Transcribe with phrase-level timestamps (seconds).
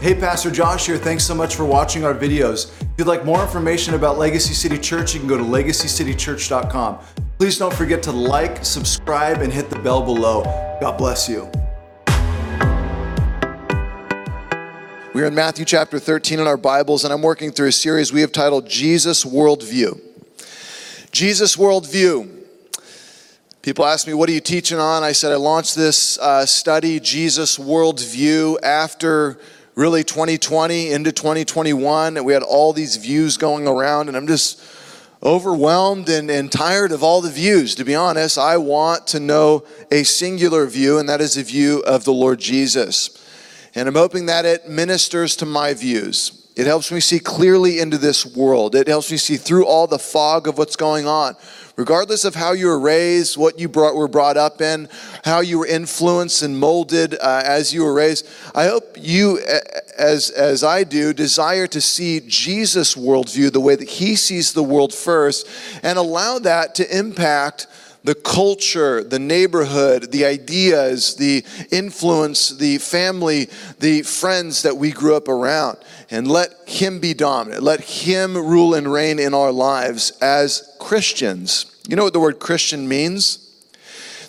[0.00, 0.96] Hey, Pastor Josh here.
[0.96, 2.72] Thanks so much for watching our videos.
[2.80, 6.98] If you'd like more information about Legacy City Church, you can go to legacycitychurch.com.
[7.36, 10.44] Please don't forget to like, subscribe, and hit the bell below.
[10.80, 11.50] God bless you.
[15.12, 18.22] We're in Matthew chapter 13 in our Bibles, and I'm working through a series we
[18.22, 20.00] have titled Jesus Worldview.
[21.12, 22.38] Jesus Worldview.
[23.60, 25.02] People ask me, What are you teaching on?
[25.02, 29.38] I said, I launched this uh, study, Jesus Worldview, after
[29.74, 32.16] really 2020 into 2021.
[32.16, 34.62] And we had all these views going around, and I'm just
[35.22, 37.74] overwhelmed and, and tired of all the views.
[37.76, 41.80] To be honest, I want to know a singular view, and that is a view
[41.80, 43.16] of the Lord Jesus.
[43.74, 46.48] And I'm hoping that it ministers to my views.
[46.56, 48.74] It helps me see clearly into this world.
[48.74, 51.36] It helps me see through all the fog of what's going on.
[51.80, 54.86] Regardless of how you were raised, what you brought, were brought up in,
[55.24, 59.38] how you were influenced and molded uh, as you were raised, I hope you,
[59.96, 64.62] as, as I do, desire to see Jesus' worldview the way that he sees the
[64.62, 65.48] world first
[65.82, 67.66] and allow that to impact
[68.04, 75.16] the culture, the neighborhood, the ideas, the influence, the family, the friends that we grew
[75.16, 75.78] up around.
[76.10, 77.62] And let Him be dominant.
[77.62, 81.80] Let Him rule and reign in our lives as Christians.
[81.88, 83.46] You know what the word Christian means?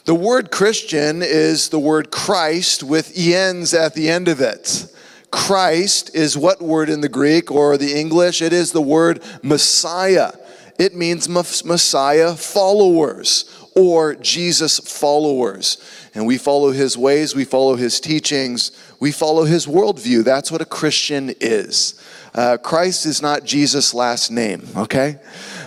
[0.06, 4.88] The word Christian is the word Christ with ens at the end of it.
[5.32, 8.42] Christ is what word in the Greek or the English?
[8.42, 10.34] It is the word Messiah.
[10.78, 15.78] It means Messiah followers or Jesus followers.
[16.14, 20.24] And we follow his ways, we follow his teachings, we follow his worldview.
[20.24, 22.02] That's what a Christian is.
[22.34, 25.18] Uh, Christ is not Jesus' last name, okay?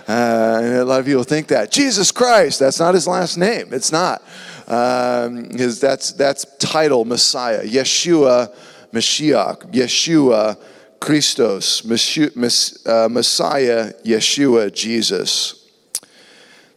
[0.08, 1.70] Uh, a lot of people think that.
[1.70, 3.72] Jesus Christ, that's not his last name.
[3.72, 4.22] It's not.
[4.66, 7.64] Um, his, that's, that's title, Messiah.
[7.64, 8.54] Yeshua,
[8.92, 9.72] Mashiach.
[9.72, 10.58] Yeshua,
[11.00, 11.82] Christos.
[11.84, 15.63] Uh, Messiah, Yeshua, Jesus.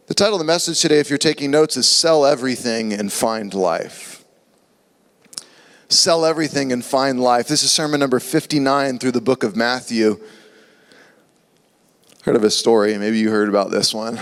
[0.08, 3.52] The title of the message today, if you're taking notes, is Sell Everything and Find
[3.52, 4.24] Life.
[5.90, 7.46] Sell Everything and Find Life.
[7.46, 10.18] This is sermon number 59 through the book of Matthew.
[12.22, 14.18] Heard of a story, maybe you heard about this one.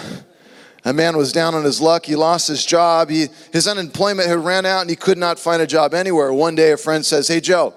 [0.85, 2.07] A man was down on his luck.
[2.07, 3.09] He lost his job.
[3.09, 6.33] He, his unemployment had ran out and he could not find a job anywhere.
[6.33, 7.75] One day, a friend says, Hey, Joe,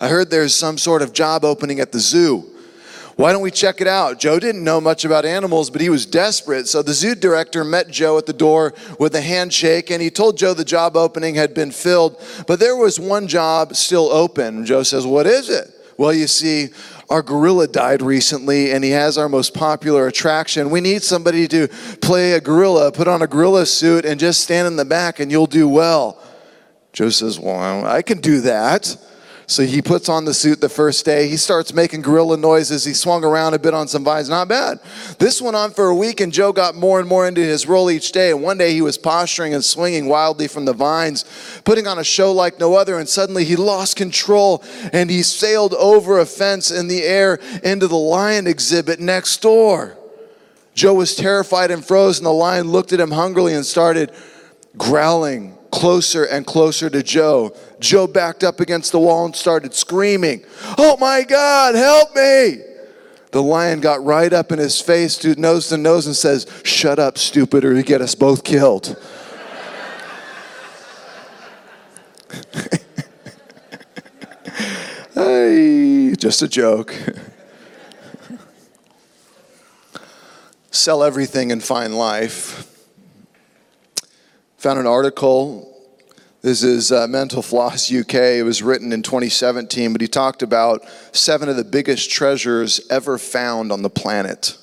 [0.00, 2.51] I heard there's some sort of job opening at the zoo.
[3.16, 4.18] Why don't we check it out?
[4.18, 6.66] Joe didn't know much about animals, but he was desperate.
[6.66, 10.38] So the zoo director met Joe at the door with a handshake and he told
[10.38, 14.64] Joe the job opening had been filled, but there was one job still open.
[14.64, 15.70] Joe says, What is it?
[15.98, 16.70] Well, you see,
[17.10, 20.70] our gorilla died recently and he has our most popular attraction.
[20.70, 21.68] We need somebody to
[22.00, 25.30] play a gorilla, put on a gorilla suit, and just stand in the back and
[25.30, 26.18] you'll do well.
[26.92, 28.96] Joe says, Well, I can do that.
[29.52, 31.28] So he puts on the suit the first day.
[31.28, 32.86] He starts making gorilla noises.
[32.86, 34.30] He swung around a bit on some vines.
[34.30, 34.80] Not bad.
[35.18, 37.90] This went on for a week, and Joe got more and more into his role
[37.90, 38.30] each day.
[38.30, 41.26] And one day he was posturing and swinging wildly from the vines,
[41.64, 42.98] putting on a show like no other.
[42.98, 47.86] And suddenly he lost control and he sailed over a fence in the air into
[47.86, 49.98] the lion exhibit next door.
[50.74, 54.12] Joe was terrified and froze, and the lion looked at him hungrily and started
[54.78, 57.56] growling closer and closer to Joe.
[57.80, 60.44] Joe backed up against the wall and started screaming,
[60.78, 62.58] Oh my God, help me!
[63.32, 67.00] The lion got right up in his face, to nose to nose, and says, Shut
[67.00, 68.96] up, stupid, or you get us both killed.
[75.14, 76.94] hey, just a joke.
[80.70, 82.71] Sell everything and find life
[84.62, 85.76] found an article.
[86.40, 88.14] This is uh, Mental Floss UK.
[88.14, 93.18] It was written in 2017, but he talked about seven of the biggest treasures ever
[93.18, 94.56] found on the planet.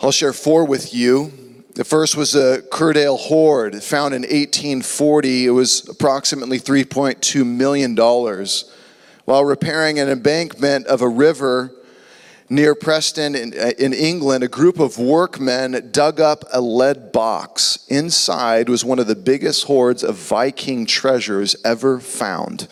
[0.00, 1.30] I'll share four with you.
[1.74, 5.44] The first was a Cuerdale hoard found in 1840.
[5.44, 7.94] It was approximately $3.2 million.
[9.26, 11.70] While repairing an embankment of a river,
[12.50, 17.84] near Preston in, uh, in, England, a group of workmen dug up a lead box.
[17.88, 22.68] Inside was one of the biggest hoards of Viking treasures ever found.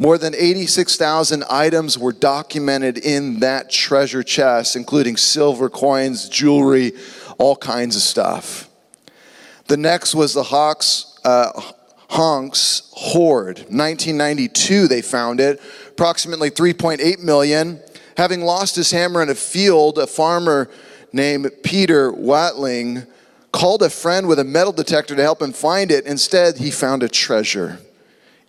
[0.00, 6.92] More than 86,000 items were documented in that treasure chest, including silver coins, jewelry,
[7.36, 8.68] all kinds of stuff.
[9.66, 11.50] The next was the Hawks, uh,
[12.10, 13.58] Honks hoard.
[13.68, 15.60] 1992, they found it.
[15.88, 17.80] Approximately 3.8 million
[18.18, 20.68] Having lost his hammer in a field, a farmer
[21.12, 23.06] named Peter Watling
[23.52, 26.04] called a friend with a metal detector to help him find it.
[26.04, 27.78] Instead, he found a treasure.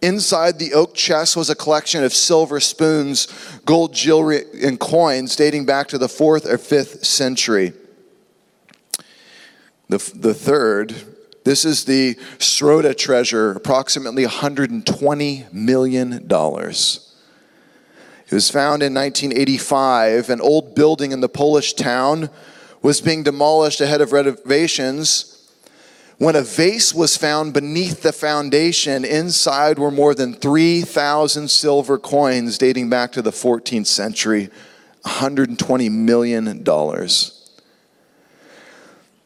[0.01, 3.27] Inside the oak chest was a collection of silver spoons,
[3.63, 7.73] gold jewelry, and coins dating back to the fourth or fifth century.
[9.87, 10.95] The, the third,
[11.43, 16.27] this is the Środa treasure, approximately $120 million.
[18.29, 20.29] It was found in 1985.
[20.29, 22.29] An old building in the Polish town
[22.81, 25.39] was being demolished ahead of renovations
[26.19, 32.57] when a vase was found beneath the foundation, inside were more than 3,000 silver coins
[32.57, 34.49] dating back to the 14th century,
[35.05, 36.61] $120 million.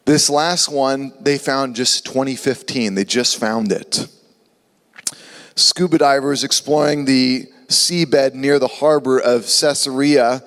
[0.06, 2.94] This last one they found just 2015.
[2.94, 4.08] They just found it.
[5.56, 10.44] Scuba divers exploring the seabed near the harbor of Caesarea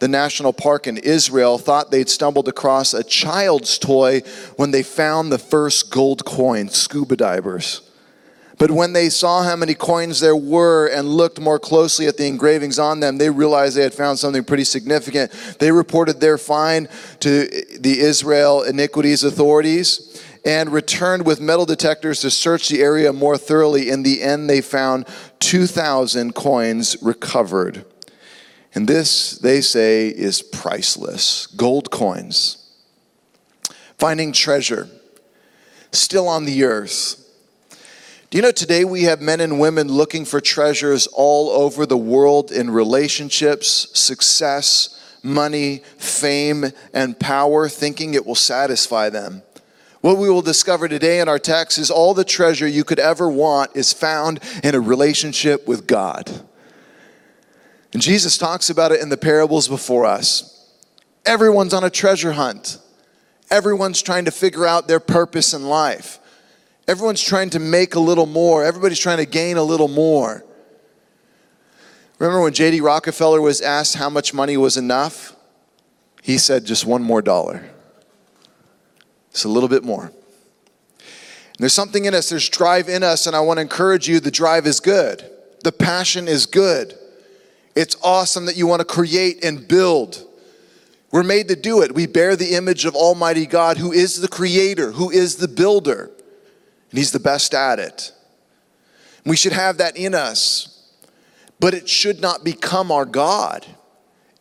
[0.00, 4.22] the national park in Israel thought they'd stumbled across a child's toy
[4.56, 7.82] when they found the first gold coin, scuba divers.
[8.58, 12.26] But when they saw how many coins there were and looked more closely at the
[12.26, 15.32] engravings on them, they realized they had found something pretty significant.
[15.58, 16.88] They reported their find
[17.20, 17.48] to
[17.78, 23.90] the Israel Antiquities authorities and returned with metal detectors to search the area more thoroughly.
[23.90, 25.06] In the end, they found
[25.40, 27.84] 2,000 coins recovered.
[28.74, 32.56] And this, they say, is priceless gold coins.
[33.98, 34.88] Finding treasure
[35.92, 37.16] still on the earth.
[38.30, 41.96] Do you know today we have men and women looking for treasures all over the
[41.96, 49.42] world in relationships, success, money, fame, and power, thinking it will satisfy them?
[50.00, 53.28] What we will discover today in our text is all the treasure you could ever
[53.28, 56.30] want is found in a relationship with God.
[57.92, 60.74] And Jesus talks about it in the parables before us.
[61.26, 62.78] Everyone's on a treasure hunt.
[63.50, 66.18] Everyone's trying to figure out their purpose in life.
[66.88, 68.64] Everyone's trying to make a little more.
[68.64, 70.44] Everybody's trying to gain a little more.
[72.18, 72.80] Remember when J.D.
[72.80, 75.36] Rockefeller was asked how much money was enough?
[76.22, 77.70] He said just one more dollar.
[79.30, 80.04] It's a little bit more.
[80.06, 84.20] And there's something in us, there's drive in us, and I want to encourage you
[84.20, 85.28] the drive is good,
[85.62, 86.96] the passion is good.
[87.76, 90.26] It's awesome that you want to create and build.
[91.12, 91.94] We're made to do it.
[91.94, 96.10] We bear the image of Almighty God, who is the creator, who is the builder,
[96.90, 98.12] and He's the best at it.
[99.24, 100.90] We should have that in us,
[101.58, 103.66] but it should not become our God.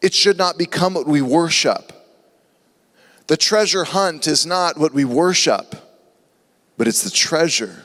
[0.01, 1.91] It should not become what we worship.
[3.30, 5.76] The treasure hunt is not what we worship,
[6.78, 7.84] but it's the treasure.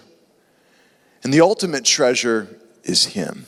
[1.22, 2.48] And the ultimate treasure
[2.82, 3.44] is Him.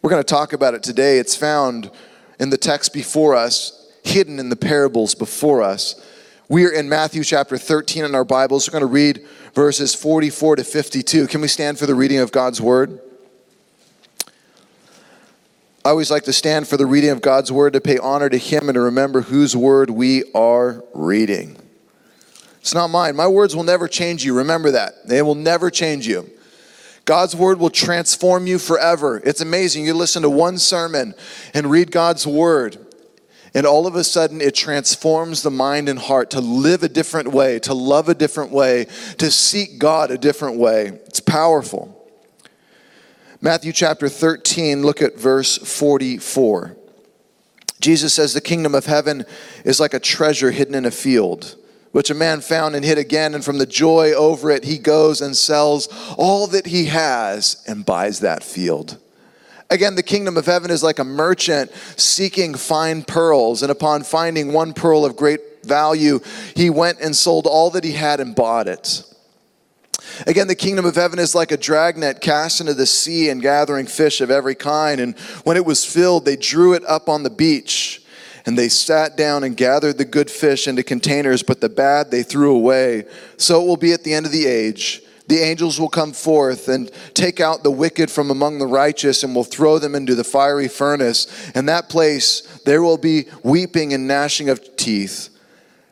[0.00, 1.18] We're going to talk about it today.
[1.18, 1.90] It's found
[2.38, 6.00] in the text before us, hidden in the parables before us.
[6.48, 8.68] We are in Matthew chapter 13 in our Bibles.
[8.68, 11.26] We're going to read verses 44 to 52.
[11.26, 13.00] Can we stand for the reading of God's word?
[15.84, 18.38] I always like to stand for the reading of God's word to pay honor to
[18.38, 21.56] Him and to remember whose word we are reading.
[22.60, 23.16] It's not mine.
[23.16, 24.36] My words will never change you.
[24.36, 25.08] Remember that.
[25.08, 26.30] They will never change you.
[27.04, 29.20] God's word will transform you forever.
[29.24, 29.84] It's amazing.
[29.84, 31.14] You listen to one sermon
[31.52, 32.78] and read God's word,
[33.52, 37.32] and all of a sudden it transforms the mind and heart to live a different
[37.32, 38.86] way, to love a different way,
[39.18, 41.00] to seek God a different way.
[41.06, 42.01] It's powerful.
[43.44, 46.76] Matthew chapter 13, look at verse 44.
[47.80, 49.24] Jesus says, The kingdom of heaven
[49.64, 51.56] is like a treasure hidden in a field
[51.92, 55.20] which a man found and hid again, and from the joy over it, he goes
[55.20, 58.98] and sells all that he has and buys that field.
[59.70, 64.52] Again, the kingdom of heaven is like a merchant seeking fine pearls, and upon finding
[64.52, 66.20] one pearl of great value,
[66.56, 69.04] he went and sold all that he had and bought it.
[70.26, 73.86] Again, the kingdom of heaven is like a dragnet cast into the sea and gathering
[73.86, 75.00] fish of every kind.
[75.00, 78.02] And when it was filled, they drew it up on the beach.
[78.44, 82.22] And they sat down and gathered the good fish into containers, but the bad they
[82.22, 83.04] threw away.
[83.36, 85.02] So it will be at the end of the age.
[85.28, 89.34] The angels will come forth and take out the wicked from among the righteous and
[89.34, 91.50] will throw them into the fiery furnace.
[91.54, 95.28] In that place there will be weeping and gnashing of teeth.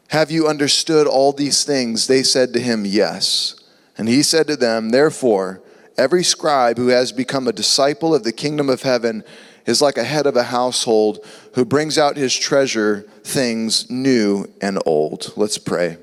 [0.09, 2.09] Have you understood all these things?
[2.09, 3.55] They said to him, Yes.
[4.01, 5.61] And he said to them, Therefore,
[5.99, 9.23] every scribe who has become a disciple of the kingdom of heaven
[9.67, 11.23] is like a head of a household
[11.55, 15.35] who brings out his treasure, things new and old.
[15.37, 15.99] Let's pray.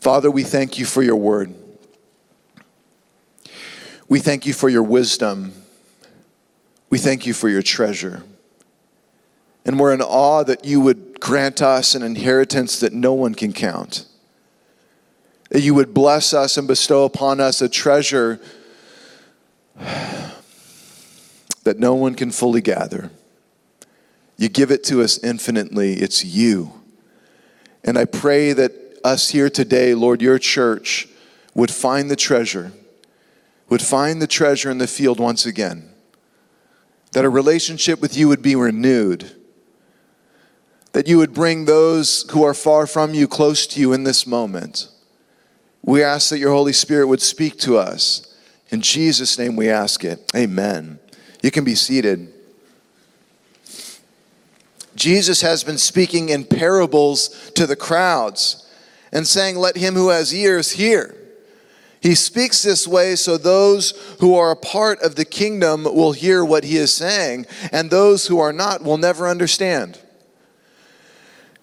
[0.00, 1.52] Father, we thank you for your word.
[4.08, 5.54] We thank you for your wisdom.
[6.90, 8.22] We thank you for your treasure.
[9.64, 13.52] And we're in awe that you would grant us an inheritance that no one can
[13.52, 14.07] count.
[15.50, 18.40] That you would bless us and bestow upon us a treasure
[21.64, 23.10] that no one can fully gather.
[24.36, 25.94] You give it to us infinitely.
[25.94, 26.72] It's you.
[27.84, 28.72] And I pray that
[29.04, 31.08] us here today, Lord, your church,
[31.54, 32.72] would find the treasure,
[33.68, 35.90] would find the treasure in the field once again.
[37.12, 39.32] That a relationship with you would be renewed.
[40.92, 44.26] That you would bring those who are far from you close to you in this
[44.26, 44.88] moment.
[45.82, 48.34] We ask that your Holy Spirit would speak to us.
[48.70, 50.30] In Jesus' name we ask it.
[50.36, 50.98] Amen.
[51.42, 52.32] You can be seated.
[54.94, 58.68] Jesus has been speaking in parables to the crowds
[59.12, 61.14] and saying, Let him who has ears hear.
[62.00, 66.44] He speaks this way so those who are a part of the kingdom will hear
[66.44, 69.98] what he is saying, and those who are not will never understand.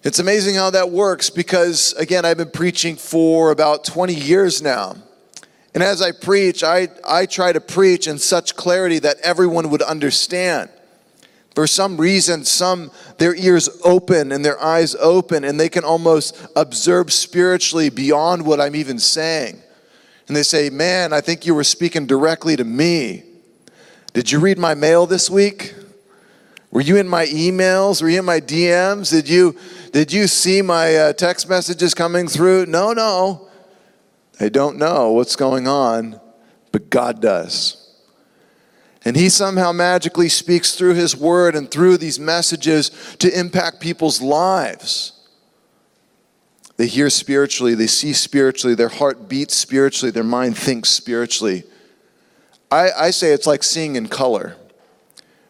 [0.06, 4.94] It's amazing how that works because, again, I've been preaching for about 20 years now.
[5.74, 9.82] And as I preach, I, I try to preach in such clarity that everyone would
[9.82, 10.70] understand.
[11.56, 16.40] For some reason, some their ears open and their eyes open, and they can almost
[16.54, 19.60] observe spiritually beyond what I'm even saying.
[20.28, 23.24] And they say, Man, I think you were speaking directly to me.
[24.12, 25.74] Did you read my mail this week?
[26.70, 28.02] Were you in my emails?
[28.02, 29.10] Were you in my DMs?
[29.10, 29.56] Did you
[29.96, 32.66] did you see my uh, text messages coming through?
[32.66, 33.48] No, no.
[34.38, 36.20] I don't know what's going on,
[36.70, 37.98] but God does.
[39.06, 44.20] And he somehow magically speaks through his word and through these messages to impact people's
[44.20, 45.18] lives.
[46.76, 51.64] They hear spiritually, they see spiritually, their heart beats spiritually, their mind thinks spiritually.
[52.70, 54.56] I, I say it's like seeing in color.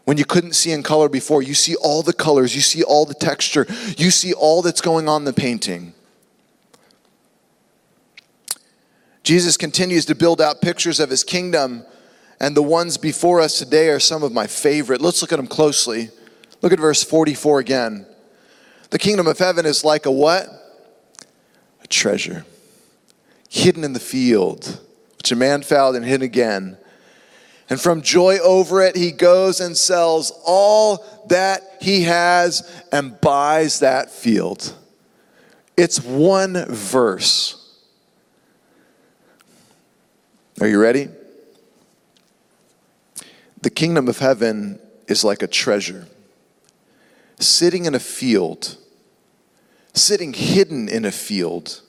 [0.07, 3.05] When you couldn't see in color before, you see all the colors, you see all
[3.05, 3.67] the texture,
[3.99, 5.93] you see all that's going on in the painting.
[9.23, 11.85] Jesus continues to build out pictures of his kingdom
[12.41, 15.01] and the ones before us today are some of my favorite.
[15.01, 16.11] Let's look at them closely.
[16.63, 18.07] Look at verse 44 again.
[18.91, 20.47] The kingdom of heaven is like a what?
[21.83, 22.45] A treasure
[23.49, 24.81] hidden in the field,
[25.17, 26.77] which a man found and hid again.
[27.69, 33.81] And from joy over it, he goes and sells all that he has and buys
[33.81, 34.75] that field.
[35.77, 37.63] It's one verse.
[40.61, 41.09] Are you ready?
[43.63, 46.07] The kingdom of heaven is like a treasure
[47.39, 48.77] sitting in a field,
[49.93, 51.83] sitting hidden in a field,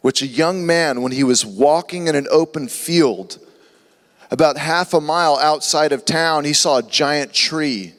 [0.00, 3.38] which a young man, when he was walking in an open field,
[4.30, 7.94] about half a mile outside of town, he saw a giant tree.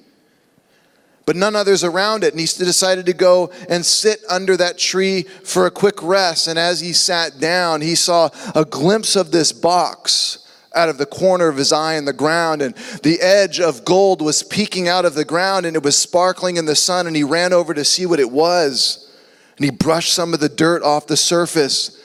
[1.26, 5.24] But none others around it, and he decided to go and sit under that tree
[5.24, 6.48] for a quick rest.
[6.48, 11.06] And as he sat down, he saw a glimpse of this box out of the
[11.06, 15.04] corner of his eye in the ground, and the edge of gold was peeking out
[15.04, 17.08] of the ground, and it was sparkling in the sun.
[17.08, 19.12] And he ran over to see what it was,
[19.58, 22.02] and he brushed some of the dirt off the surface,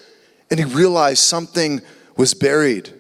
[0.51, 1.81] and he realized something
[2.17, 2.93] was buried.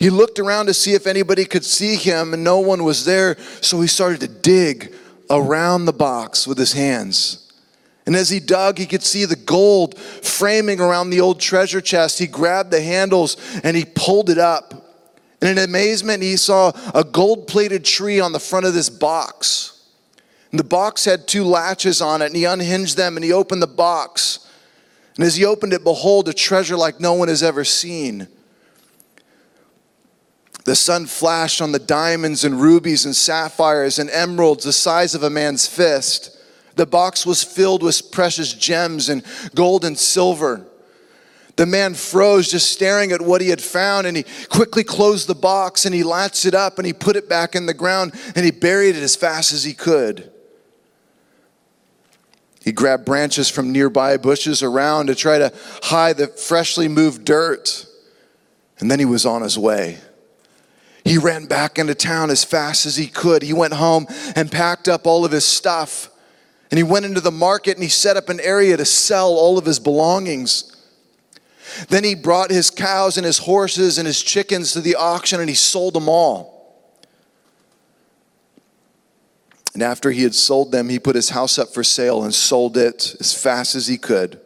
[0.00, 3.36] He looked around to see if anybody could see him, and no one was there,
[3.60, 4.94] so he started to dig
[5.28, 7.52] around the box with his hands.
[8.06, 12.18] And as he dug, he could see the gold framing around the old treasure chest.
[12.18, 14.72] He grabbed the handles and he pulled it up.
[15.40, 19.84] And in amazement, he saw a gold plated tree on the front of this box.
[20.50, 23.62] And the box had two latches on it, and he unhinged them and he opened
[23.62, 24.50] the box.
[25.16, 28.26] And as he opened it, behold, a treasure like no one has ever seen.
[30.64, 35.22] The sun flashed on the diamonds and rubies and sapphires and emeralds the size of
[35.22, 36.36] a man's fist.
[36.76, 39.22] The box was filled with precious gems and
[39.54, 40.66] gold and silver.
[41.56, 45.34] The man froze just staring at what he had found, and he quickly closed the
[45.34, 48.44] box and he latched it up and he put it back in the ground and
[48.44, 50.30] he buried it as fast as he could.
[52.64, 55.52] He grabbed branches from nearby bushes around to try to
[55.82, 57.86] hide the freshly moved dirt,
[58.78, 59.98] and then he was on his way.
[61.10, 63.42] He ran back into town as fast as he could.
[63.42, 66.08] He went home and packed up all of his stuff.
[66.70, 69.58] And he went into the market and he set up an area to sell all
[69.58, 70.72] of his belongings.
[71.88, 75.48] Then he brought his cows and his horses and his chickens to the auction and
[75.48, 76.78] he sold them all.
[79.74, 82.76] And after he had sold them, he put his house up for sale and sold
[82.76, 84.40] it as fast as he could.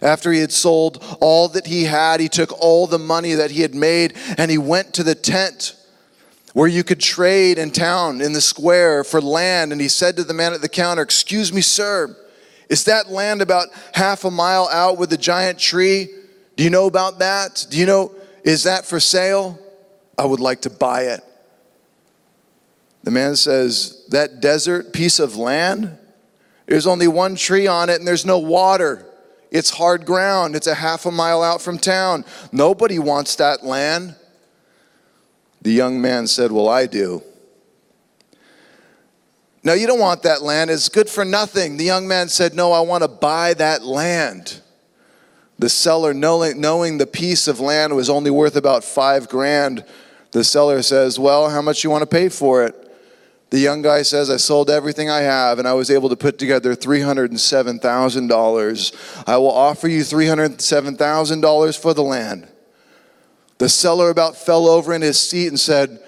[0.00, 3.62] After he had sold all that he had, he took all the money that he
[3.62, 5.74] had made and he went to the tent
[6.52, 9.72] where you could trade in town in the square for land.
[9.72, 12.16] And he said to the man at the counter, Excuse me, sir,
[12.68, 16.08] is that land about half a mile out with the giant tree?
[16.56, 17.66] Do you know about that?
[17.70, 18.12] Do you know,
[18.44, 19.58] is that for sale?
[20.18, 21.20] I would like to buy it.
[23.04, 25.96] The man says, That desert piece of land,
[26.66, 29.06] there's only one tree on it and there's no water.
[29.50, 30.54] It's hard ground.
[30.54, 32.24] It's a half a mile out from town.
[32.52, 34.14] Nobody wants that land.
[35.62, 37.22] The young man said, Well, I do.
[39.64, 40.70] No, you don't want that land.
[40.70, 41.76] It's good for nothing.
[41.76, 44.60] The young man said, No, I want to buy that land.
[45.58, 49.84] The seller, knowing, the piece of land was only worth about five grand,
[50.30, 52.87] the seller says, Well, how much you want to pay for it?
[53.50, 56.38] The young guy says, I sold everything I have and I was able to put
[56.38, 59.24] together $307,000.
[59.26, 62.46] I will offer you $307,000 for the land.
[63.56, 66.00] The seller about fell over in his seat and said,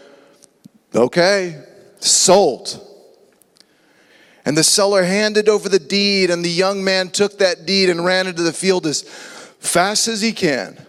[0.94, 1.60] Okay,
[1.98, 2.86] sold.
[4.44, 8.04] And the seller handed over the deed, and the young man took that deed and
[8.04, 10.84] ran into the field as fast as he can.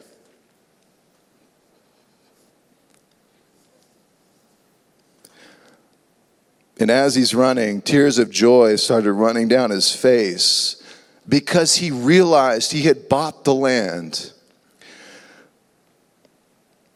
[6.81, 10.81] And as he's running, tears of joy started running down his face
[11.29, 14.31] because he realized he had bought the land.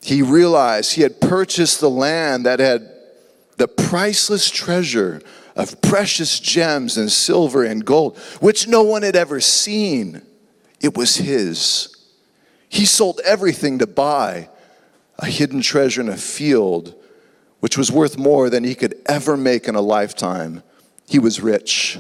[0.02, 2.92] He realized he had purchased the land that had
[3.58, 5.22] the priceless treasure
[5.56, 10.24] of precious gems and silver and gold, which no one had ever seen.
[10.82, 11.96] It was his.
[12.70, 14.50] He sold everything to buy
[15.20, 16.96] a hidden treasure in a field,
[17.66, 20.62] which was worth more than he could ever make in a lifetime.
[21.08, 21.98] He was rich.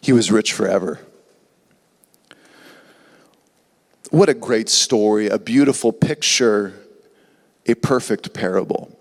[0.00, 1.00] He was rich forever.
[4.10, 6.74] What a great story, a beautiful picture,
[7.66, 8.96] a perfect parable.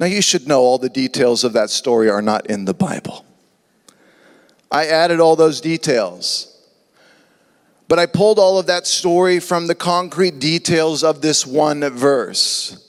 [0.00, 3.24] Now, you should know all the details of that story are not in the Bible.
[4.68, 6.60] I added all those details.
[7.86, 12.82] But I pulled all of that story from the concrete details of this one verse.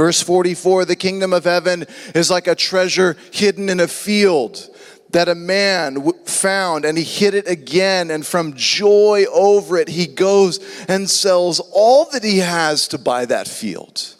[0.00, 4.66] Verse 44 The kingdom of heaven is like a treasure hidden in a field
[5.10, 8.10] that a man found and he hid it again.
[8.10, 10.58] And from joy over it, he goes
[10.88, 14.14] and sells all that he has to buy that field.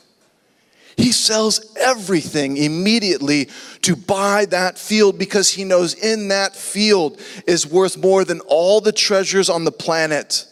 [0.98, 3.48] He sells everything immediately
[3.80, 8.82] to buy that field because he knows in that field is worth more than all
[8.82, 10.46] the treasures on the planet.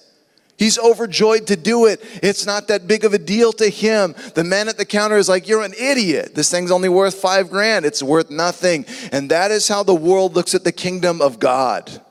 [0.59, 2.01] He's overjoyed to do it.
[2.21, 4.17] It's not that big of a deal to him.
[4.35, 6.35] The man at the counter is like, You're an idiot.
[6.35, 7.87] This thing's only worth five grand.
[7.87, 8.85] It's worth nothing.
[9.13, 12.03] And that is how the world looks at the kingdom of God.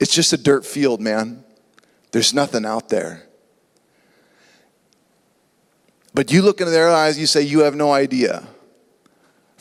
[0.00, 1.44] It's just a dirt field, man.
[2.10, 3.22] There's nothing out there.
[6.12, 8.42] But you look into their eyes, you say, You have no idea.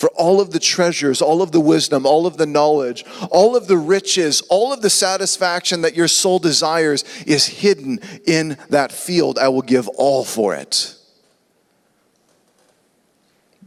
[0.03, 3.67] For all of the treasures, all of the wisdom, all of the knowledge, all of
[3.67, 9.39] the riches, all of the satisfaction that your soul desires is hidden in that field.
[9.39, 10.97] I will give all for it.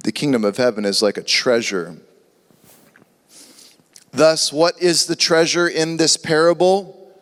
[0.04, 1.96] The kingdom of heaven is like a treasure.
[4.12, 7.14] Thus, what is the treasure in this parable?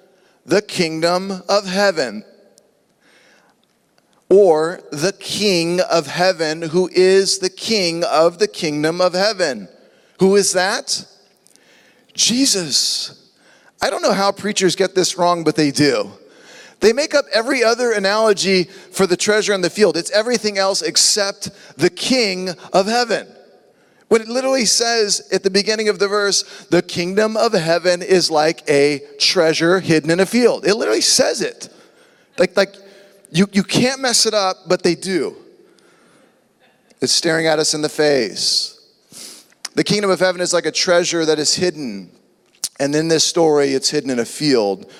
[0.45, 2.25] The kingdom of heaven
[4.37, 9.69] or the King of heaven, who is the King of the kingdom of heaven.
[10.19, 11.07] Who is that?
[12.15, 13.33] Jesus.
[13.81, 16.11] I don't know how preachers get this wrong, but they do.
[16.81, 19.97] They make up every other analogy for the treasure in the field.
[19.97, 23.29] It's everything else except the King of heaven.
[24.09, 28.33] When it literally says at the beginning of the verse, the kingdom of heaven is
[28.33, 30.67] like a treasure hidden in a field.
[30.67, 31.69] It literally says it.
[32.37, 32.75] Like, like
[33.31, 35.37] you, you can't mess it up, but they do.
[37.01, 38.71] It's staring at us in the face.
[39.75, 42.11] The kingdom of heaven is like a treasure that is hidden.
[42.79, 44.91] And in this story, it's hidden in a field.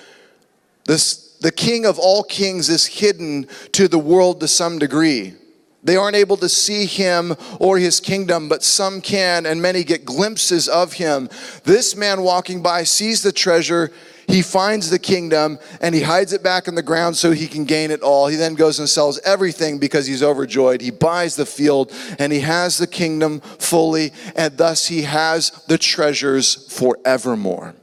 [0.85, 5.35] This, the king of all kings is hidden to the world to some degree.
[5.83, 10.05] They aren't able to see him or his kingdom, but some can, and many get
[10.05, 11.29] glimpses of him.
[11.65, 13.93] This man walking by sees the treasure
[14.27, 17.65] he finds the kingdom and he hides it back in the ground so he can
[17.65, 18.27] gain it all.
[18.29, 20.81] He then goes and sells everything because he's overjoyed.
[20.81, 25.79] He buys the field and he has the kingdom fully, and thus he has the
[25.79, 27.75] treasures forevermore.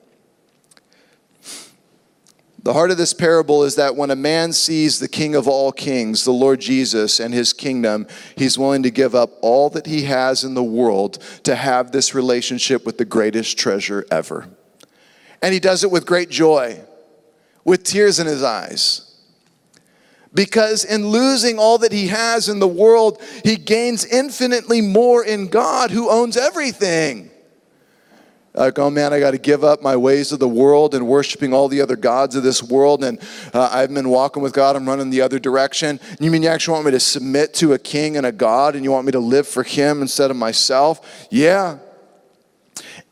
[2.63, 5.71] The heart of this parable is that when a man sees the King of all
[5.71, 10.03] kings, the Lord Jesus, and his kingdom, he's willing to give up all that he
[10.03, 14.47] has in the world to have this relationship with the greatest treasure ever.
[15.41, 16.79] And he does it with great joy,
[17.63, 19.07] with tears in his eyes.
[20.33, 25.47] Because in losing all that he has in the world, he gains infinitely more in
[25.47, 27.31] God who owns everything.
[28.53, 31.53] Like, oh man, I got to give up my ways of the world and worshiping
[31.53, 33.03] all the other gods of this world.
[33.03, 33.19] And
[33.53, 36.01] uh, I've been walking with God, I'm running the other direction.
[36.19, 38.83] You mean you actually want me to submit to a king and a God and
[38.83, 41.27] you want me to live for him instead of myself?
[41.29, 41.77] Yeah.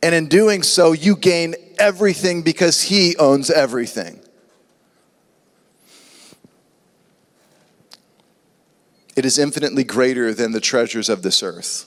[0.01, 4.21] And in doing so, you gain everything because he owns everything.
[9.15, 11.85] It is infinitely greater than the treasures of this earth.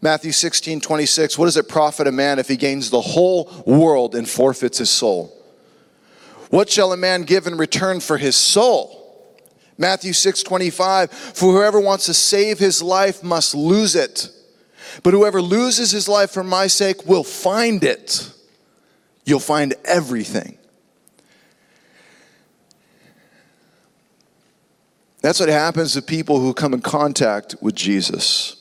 [0.00, 4.14] Matthew 16, 26, what does it profit a man if he gains the whole world
[4.14, 5.32] and forfeits his soul?
[6.50, 9.02] What shall a man give in return for his soul?
[9.78, 14.30] Matthew 6, 25, for whoever wants to save his life must lose it.
[15.02, 18.32] But whoever loses his life for my sake will find it.
[19.24, 20.58] You'll find everything.
[25.20, 28.56] That's what happens to people who come in contact with Jesus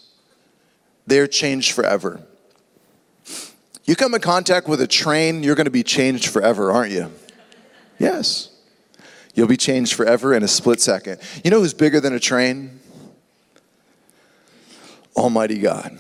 [1.08, 2.21] they're changed forever.
[3.86, 7.12] You come in contact with a train, you're going to be changed forever, aren't you?
[8.00, 8.50] Yes.
[9.36, 11.19] You'll be changed forever in a split second.
[11.43, 12.80] You know who's bigger than a train?
[15.15, 15.98] Almighty God.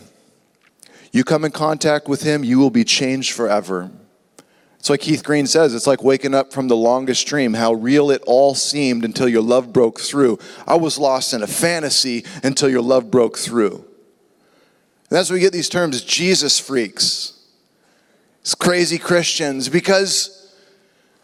[1.15, 3.89] You come in contact with Him, you will be changed forever.
[4.77, 8.11] It's like Keith Green says, it's like waking up from the longest dream, how real
[8.11, 10.39] it all seemed until your love broke through.
[10.67, 13.75] I was lost in a fantasy until your love broke through.
[13.75, 13.85] And
[15.07, 17.47] that's where we get these terms Jesus freaks.
[18.41, 20.53] It's crazy Christians because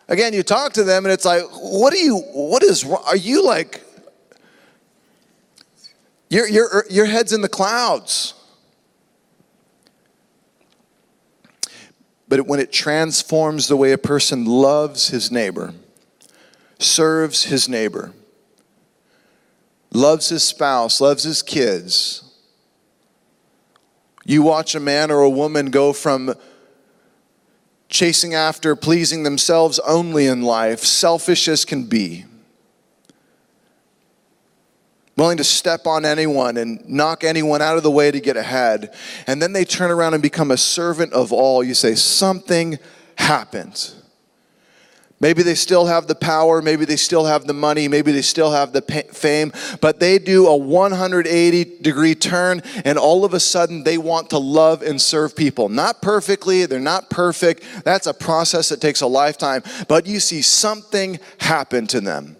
[0.07, 3.45] again, you talk to them and it's like, what are you what is are you
[3.45, 3.83] like
[6.29, 8.35] your your your head's in the clouds.
[12.31, 15.73] But when it transforms the way a person loves his neighbor,
[16.79, 18.13] serves his neighbor,
[19.91, 22.23] loves his spouse, loves his kids,
[24.23, 26.33] you watch a man or a woman go from
[27.89, 32.23] chasing after pleasing themselves only in life, selfish as can be,
[35.21, 38.91] willing to step on anyone and knock anyone out of the way to get ahead,
[39.27, 41.63] and then they turn around and become a servant of all.
[41.63, 42.79] You say, Something
[43.15, 43.93] happened.
[45.19, 48.51] Maybe they still have the power, maybe they still have the money, maybe they still
[48.51, 48.81] have the
[49.13, 54.31] fame, but they do a 180 degree turn and all of a sudden they want
[54.31, 55.69] to love and serve people.
[55.69, 57.63] Not perfectly, they're not perfect.
[57.85, 62.37] That's a process that takes a lifetime, but you see something happen to them.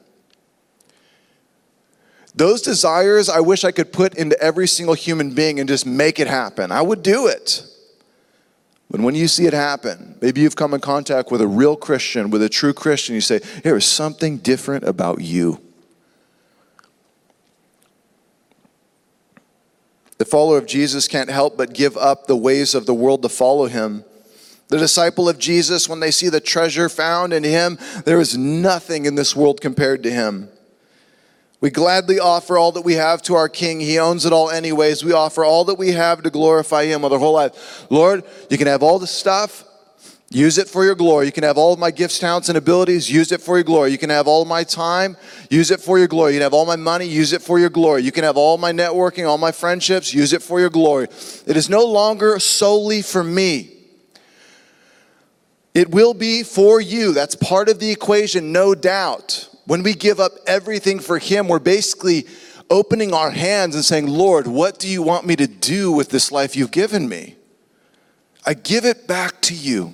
[2.34, 6.20] Those desires I wish I could put into every single human being and just make
[6.20, 6.72] it happen.
[6.72, 7.66] I would do it.
[8.90, 12.30] But when you see it happen, maybe you've come in contact with a real Christian,
[12.30, 15.62] with a true Christian, you say, There is something different about you.
[20.18, 23.30] The follower of Jesus can't help but give up the ways of the world to
[23.30, 24.04] follow him.
[24.68, 29.06] The disciple of Jesus, when they see the treasure found in him, there is nothing
[29.06, 30.50] in this world compared to him.
[31.62, 33.80] We gladly offer all that we have to our King.
[33.80, 35.06] He owns it all, anyways.
[35.06, 37.86] We offer all that we have to glorify Him with our whole life.
[37.92, 39.64] Lord, you can have all the stuff.
[40.34, 41.26] Use it for your glory.
[41.26, 43.12] You can have all of my gifts, talents, and abilities.
[43.12, 43.92] Use it for your glory.
[43.92, 45.18] You can have all my time.
[45.50, 46.34] Use it for your glory.
[46.34, 47.06] You can have all my money.
[47.06, 48.04] Use it for your glory.
[48.04, 50.14] You can have all my networking, all my friendships.
[50.14, 51.10] Use it for your glory.
[51.46, 53.72] It is no longer solely for me.
[55.76, 57.14] It will be for you.
[57.14, 59.50] That's part of the equation, no doubt.
[59.72, 62.28] When we give up everything for Him, we're basically
[62.70, 66.30] opening our hands and saying, Lord, what do you want me to do with this
[66.30, 67.38] life you've given me?
[68.46, 69.94] I give it back to you.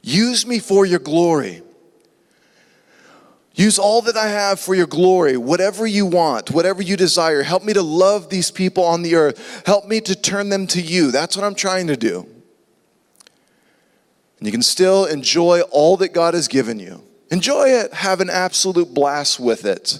[0.00, 1.60] Use me for your glory.
[3.54, 7.42] Use all that I have for your glory, whatever you want, whatever you desire.
[7.42, 9.66] Help me to love these people on the earth.
[9.66, 11.10] Help me to turn them to you.
[11.10, 12.26] That's what I'm trying to do.
[14.38, 17.05] And you can still enjoy all that God has given you.
[17.30, 17.92] Enjoy it.
[17.92, 19.98] Have an absolute blast with it.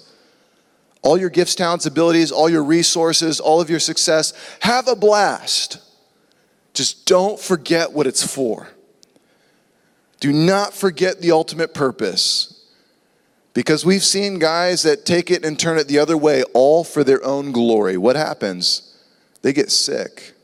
[1.02, 5.78] All your gifts, talents, abilities, all your resources, all of your success, have a blast.
[6.74, 8.68] Just don't forget what it's for.
[10.20, 12.52] Do not forget the ultimate purpose.
[13.54, 17.02] Because we've seen guys that take it and turn it the other way, all for
[17.02, 17.96] their own glory.
[17.96, 18.94] What happens?
[19.42, 20.35] They get sick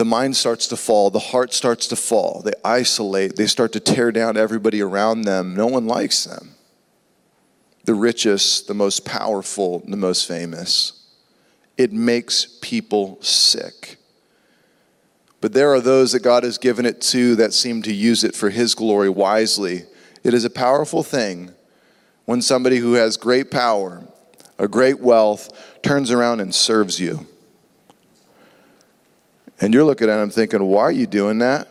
[0.00, 2.40] the mind starts to fall, the heart starts to fall.
[2.42, 5.54] They isolate, they start to tear down everybody around them.
[5.54, 6.54] No one likes them.
[7.84, 11.06] The richest, the most powerful, the most famous.
[11.76, 13.98] It makes people sick.
[15.42, 18.34] But there are those that God has given it to that seem to use it
[18.34, 19.84] for His glory wisely.
[20.24, 21.52] It is a powerful thing
[22.24, 24.02] when somebody who has great power,
[24.58, 27.26] a great wealth, turns around and serves you
[29.60, 31.68] And you're looking at him thinking, why are you doing that?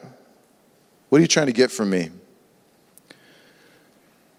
[1.09, 2.11] What are you trying to get from me?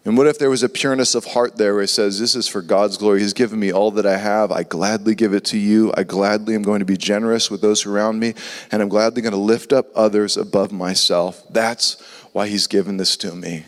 [0.04, 2.48] And what if there was a pureness of heart there where it says, This is
[2.48, 3.20] for God's glory.
[3.20, 4.50] He's given me all that I have.
[4.50, 5.92] I gladly give it to you.
[5.94, 8.34] I gladly am going to be generous with those around me.
[8.72, 11.42] And I'm gladly going to lift up others above myself.
[11.50, 12.00] That's
[12.32, 13.66] why He's given this to me.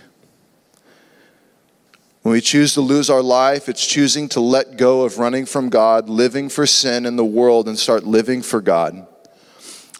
[2.23, 5.69] When we choose to lose our life, it's choosing to let go of running from
[5.69, 9.07] God, living for sin in the world, and start living for God.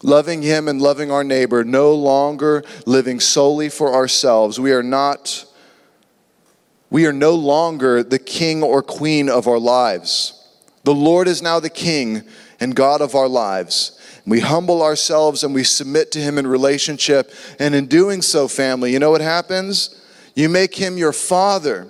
[0.03, 4.59] Loving Him and loving our neighbor, no longer living solely for ourselves.
[4.59, 5.45] We are not
[6.93, 10.39] we are no longer the king or queen of our lives.
[10.83, 12.21] The Lord is now the king
[12.59, 13.99] and God of our lives.
[14.27, 17.31] We humble ourselves and we submit to him in relationship.
[17.57, 19.99] And in doing so, family, you know what happens?
[20.35, 21.89] You make him your father.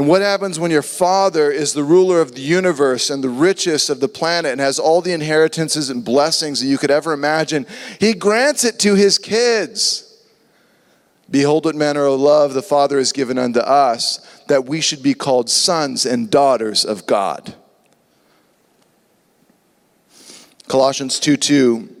[0.00, 3.90] And what happens when your father is the ruler of the universe and the richest
[3.90, 7.66] of the planet and has all the inheritances and blessings that you could ever imagine?
[7.98, 10.24] He grants it to his kids.
[11.30, 15.12] Behold, what manner of love the Father has given unto us, that we should be
[15.12, 17.54] called sons and daughters of God.
[20.66, 21.94] Colossians 2 2,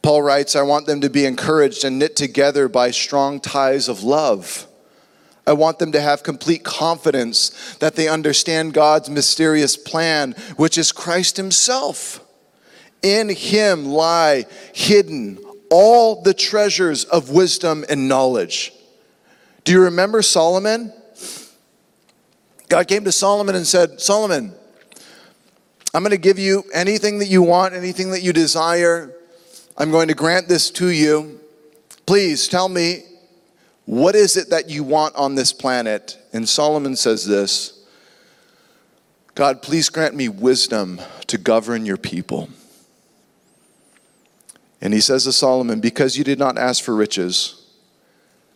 [0.00, 4.04] Paul writes, I want them to be encouraged and knit together by strong ties of
[4.04, 4.68] love.
[5.50, 10.92] I want them to have complete confidence that they understand God's mysterious plan, which is
[10.92, 12.24] Christ Himself.
[13.02, 18.72] In Him lie hidden all the treasures of wisdom and knowledge.
[19.64, 20.92] Do you remember Solomon?
[22.68, 24.54] God came to Solomon and said, Solomon,
[25.92, 29.12] I'm going to give you anything that you want, anything that you desire.
[29.76, 31.40] I'm going to grant this to you.
[32.06, 33.02] Please tell me,
[33.90, 36.16] what is it that you want on this planet?
[36.32, 37.84] And Solomon says this
[39.34, 42.48] God, please grant me wisdom to govern your people.
[44.80, 47.66] And he says to Solomon, Because you did not ask for riches,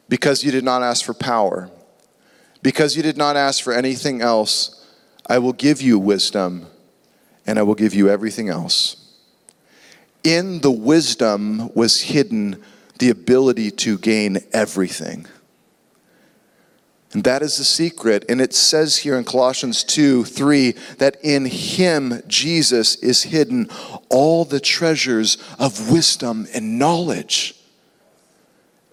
[0.09, 1.69] because you did not ask for power,
[2.63, 4.87] because you did not ask for anything else,
[5.27, 6.69] I will give you wisdom
[7.45, 9.17] and I will give you everything else.
[10.23, 12.63] In the wisdom was hidden
[12.99, 15.27] the ability to gain everything.
[17.15, 18.25] And that is the secret.
[18.29, 23.71] And it says here in Colossians 2 3 that in him, Jesus, is hidden
[24.11, 27.55] all the treasures of wisdom and knowledge.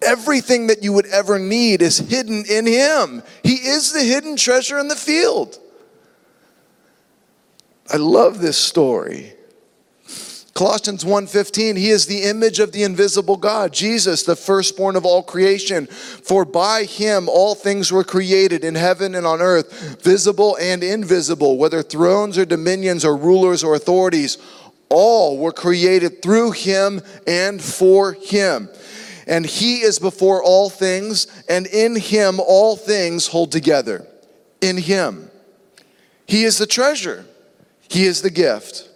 [0.04, 3.24] Everything that you would ever need is hidden in him.
[3.44, 5.60] He is the hidden treasure in the field.
[7.92, 9.34] I love this story.
[10.54, 15.24] Colossians 1:15 He is the image of the invisible God Jesus the firstborn of all
[15.24, 15.88] creation.
[15.88, 21.58] For by him all things were created in heaven and on earth visible and invisible
[21.58, 24.38] whether thrones or dominions or rulers or authorities.
[24.90, 28.70] All were created through him and for him.
[29.26, 34.06] And he is before all things and in him all things hold together.
[34.60, 35.32] In him.
[36.26, 37.26] He is the treasure.
[37.88, 38.91] He is the gift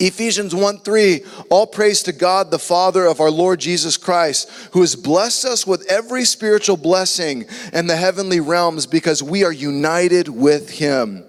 [0.00, 4.80] Ephesians 1 3, all praise to God, the Father of our Lord Jesus Christ, who
[4.80, 10.28] has blessed us with every spiritual blessing in the heavenly realms because we are united
[10.28, 11.24] with Him.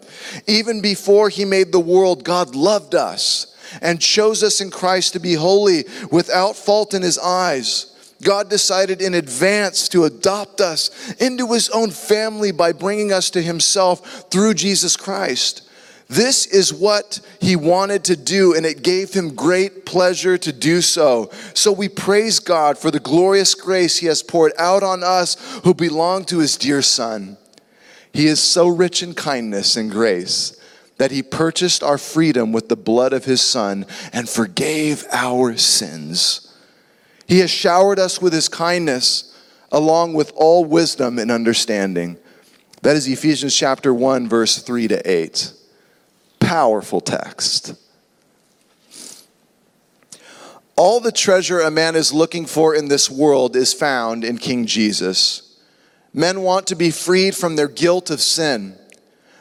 [0.46, 5.20] Even before He made the world, God loved us and chose us in Christ to
[5.20, 7.88] be holy, without fault in His eyes.
[8.22, 13.42] God decided in advance to adopt us into His own family by bringing us to
[13.42, 15.69] Himself through Jesus Christ.
[16.10, 20.82] This is what he wanted to do, and it gave him great pleasure to do
[20.82, 21.30] so.
[21.54, 25.76] So we praise God for the glorious grace he has poured out on us who
[25.76, 27.38] belong to his dear Son.
[28.12, 30.60] He is so rich in kindness and grace
[30.98, 36.52] that he purchased our freedom with the blood of his Son and forgave our sins.
[37.28, 39.32] He has showered us with his kindness
[39.72, 42.18] along with all wisdom and understanding.
[42.82, 45.54] That is Ephesians chapter 1, verse 3 to 8
[46.50, 47.76] powerful text.
[50.76, 54.66] All the treasure a man is looking for in this world is found in King
[54.66, 55.60] Jesus.
[56.12, 58.76] Men want to be freed from their guilt of sin.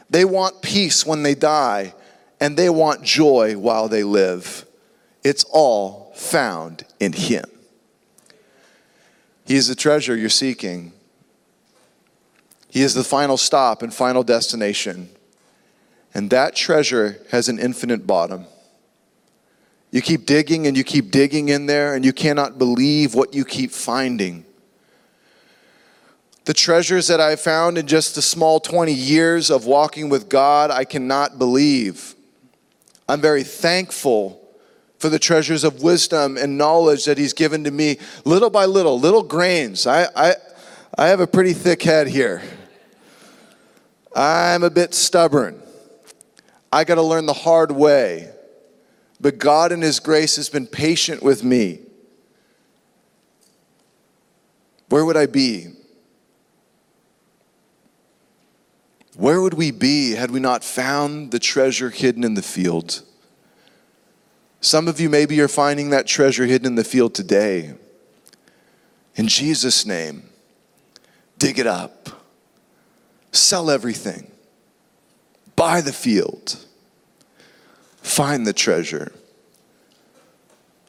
[0.07, 1.95] They want peace when they die,
[2.39, 4.67] and they want joy while they live.
[5.23, 7.45] It's all found in Him.
[9.47, 10.93] He is the treasure you're seeking.
[12.69, 15.09] He is the final stop and final destination.
[16.13, 18.45] And that treasure has an infinite bottom.
[19.91, 23.43] You keep digging and you keep digging in there, and you cannot believe what you
[23.43, 24.45] keep finding.
[26.45, 30.71] The treasures that I found in just the small 20 years of walking with God,
[30.71, 32.15] I cannot believe.
[33.07, 34.39] I'm very thankful
[34.99, 38.99] for the treasures of wisdom and knowledge that He's given to me little by little,
[38.99, 39.87] little grains.
[39.87, 40.35] I, I,
[40.97, 42.41] I have a pretty thick head here.
[44.15, 45.61] I'm a bit stubborn.
[46.71, 48.31] I got to learn the hard way.
[49.19, 51.79] But God, in His grace, has been patient with me.
[54.89, 55.67] Where would I be?
[59.15, 63.01] Where would we be had we not found the treasure hidden in the field?
[64.61, 67.73] Some of you, maybe you're finding that treasure hidden in the field today.
[69.15, 70.29] In Jesus' name,
[71.37, 72.09] dig it up,
[73.31, 74.31] sell everything,
[75.59, 76.65] buy the field,
[77.97, 79.11] find the treasure,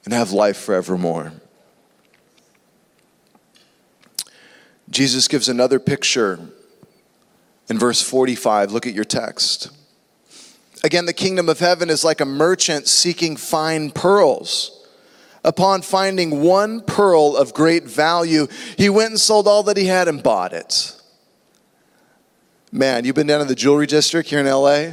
[0.04, 1.32] and have life forevermore.
[4.88, 6.38] Jesus gives another picture
[7.68, 8.70] in verse 45.
[8.70, 9.72] Look at your text.
[10.84, 14.86] Again, the kingdom of heaven is like a merchant seeking fine pearls.
[15.42, 18.46] Upon finding one pearl of great value,
[18.78, 20.99] he went and sold all that he had and bought it.
[22.72, 24.92] Man, you've been down in the jewelry district here in LA?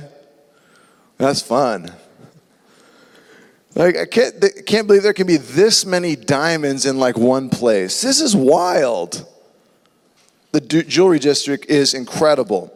[1.17, 1.91] That's fun.
[3.75, 8.01] Like, I can't, can't believe there can be this many diamonds in like one place.
[8.01, 9.27] This is wild.
[10.51, 12.73] The jewelry district is incredible.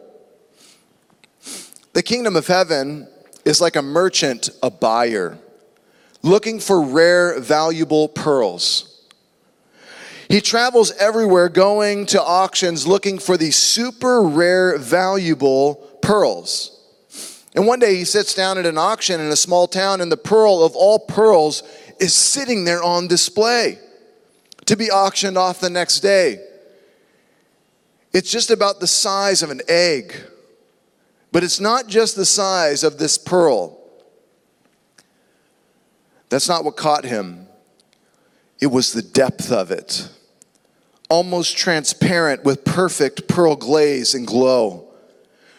[1.94, 3.08] The kingdom of heaven
[3.44, 5.36] is like a merchant, a buyer,
[6.22, 8.91] looking for rare, valuable pearls.
[10.32, 16.80] He travels everywhere going to auctions looking for these super rare, valuable pearls.
[17.54, 20.16] And one day he sits down at an auction in a small town, and the
[20.16, 21.62] pearl of all pearls
[22.00, 23.78] is sitting there on display
[24.64, 26.42] to be auctioned off the next day.
[28.14, 30.14] It's just about the size of an egg.
[31.30, 33.78] But it's not just the size of this pearl.
[36.30, 37.48] That's not what caught him.
[38.62, 40.08] It was the depth of it.
[41.12, 44.88] Almost transparent with perfect pearl glaze and glow.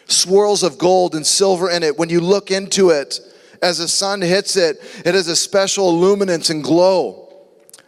[0.06, 1.96] Swirls of gold and silver in it.
[1.96, 3.20] When you look into it,
[3.62, 7.32] as the sun hits it, it has a special luminance and glow.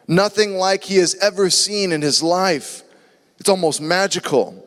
[0.07, 2.85] Nothing like he has ever seen in his life.
[3.41, 4.65] It's almost magical.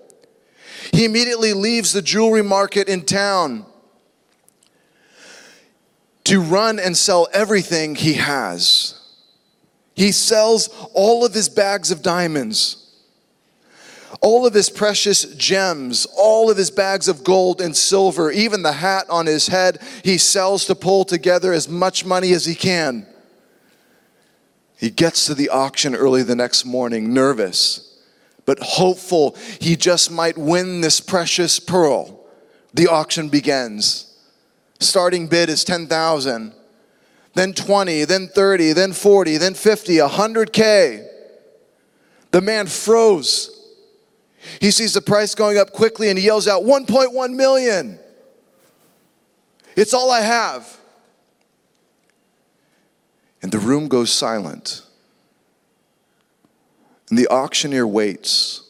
[0.92, 3.66] He immediately leaves the jewelry market in town
[6.26, 9.00] to run and sell everything he has.
[9.96, 12.88] He sells all of his bags of diamonds,
[14.21, 18.73] all of his precious gems, all of his bags of gold and silver, even the
[18.73, 23.08] hat on his head, he sells to pull together as much money as he can.
[24.77, 27.89] He gets to the auction early the next morning, nervous
[28.49, 32.19] but hopeful he just might win this precious pearl.
[32.73, 34.17] The auction begins.
[34.79, 36.55] Starting bid is 10,000,
[37.36, 41.08] then 20, then 30, then 40, then 50, 100K.
[42.32, 43.59] The man froze.
[44.60, 47.99] He sees the price going up quickly and he yells out, 1.1 million.
[49.75, 50.78] It's all I have.
[53.41, 54.82] And the room goes silent.
[57.10, 58.63] And the auctioneer waits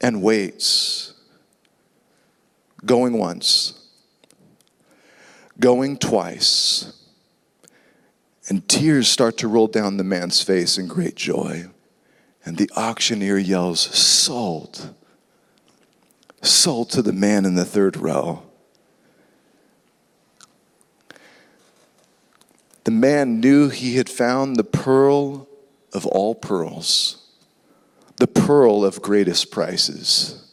[0.00, 1.14] and waits,
[2.84, 3.86] going once,
[5.60, 6.92] going twice,
[8.48, 11.66] and tears start to roll down the man's face in great joy.
[12.48, 14.94] And the auctioneer yells, Sold!
[16.40, 18.42] Sold to the man in the third row.
[22.84, 25.46] The man knew he had found the pearl
[25.92, 27.18] of all pearls,
[28.16, 30.50] the pearl of greatest prices.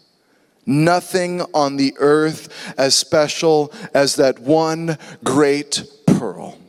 [0.65, 6.59] Nothing on the earth as special as that one great pearl.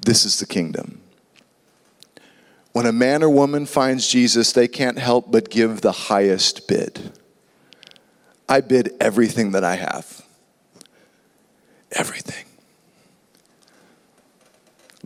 [0.00, 1.02] This is the kingdom.
[2.76, 7.10] When a man or woman finds Jesus, they can't help but give the highest bid.
[8.50, 10.20] I bid everything that I have.
[11.92, 12.44] Everything.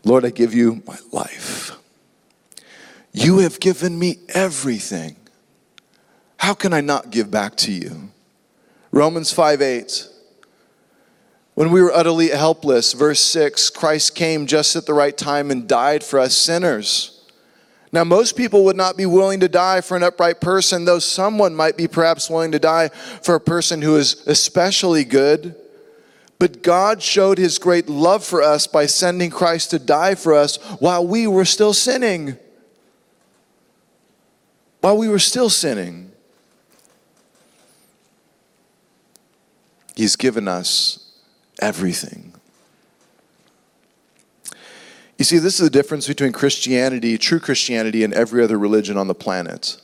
[0.04, 1.76] Lord, I give you my life.
[3.12, 5.14] You have given me everything.
[6.38, 8.10] How can I not give back to you?
[8.90, 10.08] Romans 5 8.
[11.54, 15.68] When we were utterly helpless, verse 6, Christ came just at the right time and
[15.68, 17.18] died for us sinners.
[17.92, 21.54] Now, most people would not be willing to die for an upright person, though someone
[21.54, 25.56] might be perhaps willing to die for a person who is especially good.
[26.38, 30.56] But God showed his great love for us by sending Christ to die for us
[30.78, 32.38] while we were still sinning.
[34.80, 36.12] While we were still sinning.
[39.96, 41.12] He's given us
[41.60, 42.29] everything.
[45.20, 49.06] You see, this is the difference between Christianity, true Christianity, and every other religion on
[49.06, 49.76] the planet.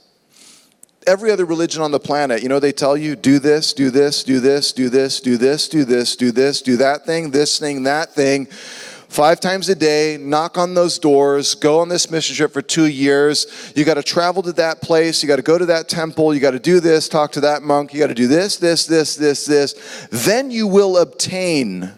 [1.06, 4.24] Every other religion on the planet, you know, they tell you do this, do this,
[4.24, 7.82] do this, do this, do this, do this, do this, do that thing, this thing,
[7.82, 12.54] that thing five times a day, knock on those doors, go on this mission trip
[12.54, 13.74] for two years.
[13.76, 16.40] You got to travel to that place, you got to go to that temple, you
[16.40, 19.16] got to do this, talk to that monk, you got to do this, this, this,
[19.16, 20.08] this, this.
[20.10, 21.92] Then you will obtain.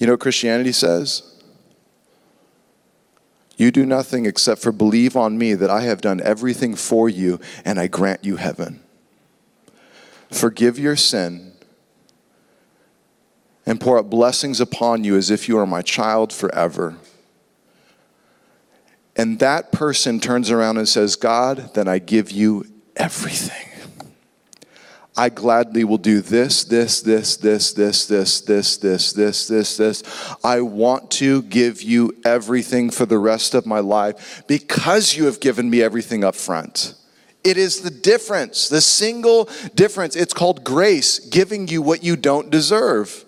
[0.00, 1.22] You know what Christianity says?
[3.56, 7.38] You do nothing except for believe on me that I have done everything for you
[7.62, 8.80] and I grant you heaven.
[10.30, 11.52] Forgive your sin
[13.66, 16.96] and pour out blessings upon you as if you are my child forever.
[19.14, 22.64] And that person turns around and says, God, then I give you
[22.96, 23.69] everything.
[25.16, 30.34] I gladly will do this, this, this, this, this, this, this, this, this, this, this.
[30.44, 35.40] I want to give you everything for the rest of my life because you have
[35.40, 36.94] given me everything up front.
[37.42, 40.14] It is the difference, the single difference.
[40.14, 43.24] It's called grace, giving you what you don't deserve.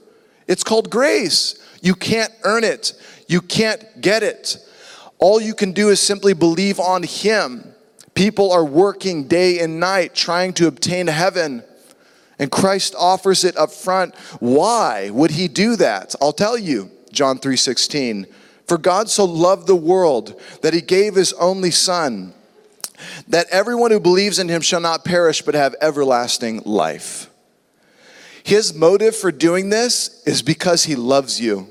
[0.47, 1.59] It's called grace.
[1.81, 2.93] You can't earn it,
[3.27, 4.59] you can't get it.
[5.19, 7.75] All you can do is simply believe on Him.
[8.15, 11.65] People are working day and night trying to obtain heaven.
[12.43, 14.17] And Christ offers it up front.
[14.41, 16.17] Why would he do that?
[16.21, 18.27] I'll tell you, John 3:16.
[18.67, 22.35] For God so loved the world that he gave his only son
[23.29, 27.31] that everyone who believes in him shall not perish but have everlasting life.
[28.43, 31.69] His motive for doing this is because he loves you.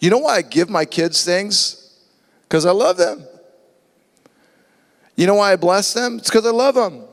[0.00, 1.94] You know why I give my kids things?
[2.48, 3.24] Because I love them.
[5.14, 6.18] You know why I bless them?
[6.18, 7.04] It's because I love them.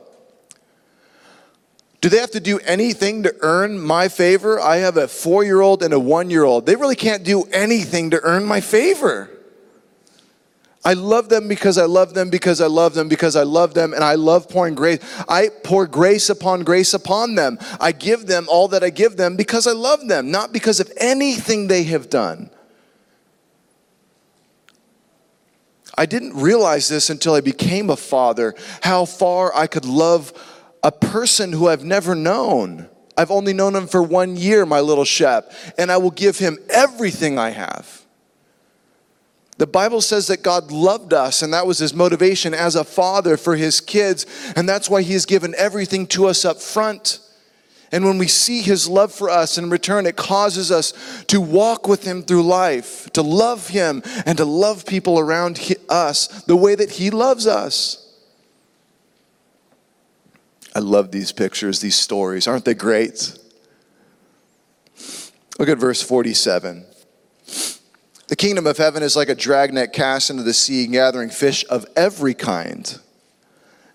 [2.06, 4.60] Do they have to do anything to earn my favor?
[4.60, 6.64] I have a four year old and a one year old.
[6.64, 9.28] They really can't do anything to earn my favor.
[10.84, 13.92] I love them because I love them because I love them because I love them
[13.92, 15.00] and I love pouring grace.
[15.28, 17.58] I pour grace upon grace upon them.
[17.80, 20.88] I give them all that I give them because I love them, not because of
[20.98, 22.50] anything they have done.
[25.98, 30.32] I didn't realize this until I became a father, how far I could love
[30.86, 32.88] a person who I've never known.
[33.16, 36.58] I've only known him for one year, my little Shep, and I will give him
[36.70, 38.06] everything I have.
[39.58, 43.36] The Bible says that God loved us, and that was his motivation as a father
[43.36, 47.18] for his kids, and that's why he has given everything to us up front.
[47.90, 51.88] And when we see his love for us in return, it causes us to walk
[51.88, 55.58] with him through life, to love him, and to love people around
[55.88, 58.05] us the way that he loves us.
[60.76, 62.46] I love these pictures, these stories.
[62.46, 63.38] Aren't they great?
[65.58, 66.84] Look at verse 47.
[68.28, 71.86] The kingdom of heaven is like a dragnet cast into the sea, gathering fish of
[71.96, 72.98] every kind.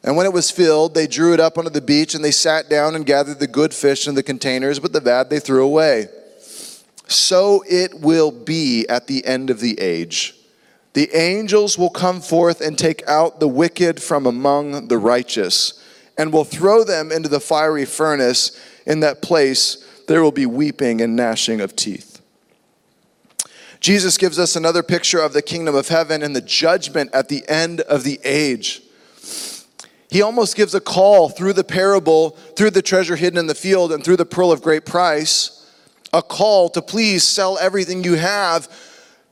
[0.03, 2.67] And when it was filled, they drew it up onto the beach, and they sat
[2.67, 6.07] down and gathered the good fish in the containers, but the bad they threw away.
[7.05, 10.33] So it will be at the end of the age.
[10.93, 15.77] The angels will come forth and take out the wicked from among the righteous,
[16.17, 18.59] and will throw them into the fiery furnace.
[18.85, 22.21] In that place, there will be weeping and gnashing of teeth.
[23.79, 27.43] Jesus gives us another picture of the kingdom of heaven and the judgment at the
[27.47, 28.83] end of the age.
[30.11, 33.91] He almost gives a call through the parable, through the treasure hidden in the field,
[33.91, 35.57] and through the pearl of great price,
[36.13, 38.69] a call to please sell everything you have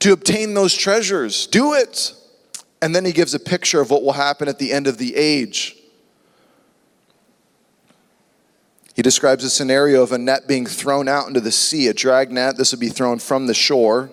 [0.00, 1.46] to obtain those treasures.
[1.46, 2.14] Do it.
[2.82, 5.14] And then he gives a picture of what will happen at the end of the
[5.14, 5.76] age.
[8.94, 12.30] He describes a scenario of a net being thrown out into the sea, a drag
[12.30, 12.56] net.
[12.56, 14.10] This would be thrown from the shore.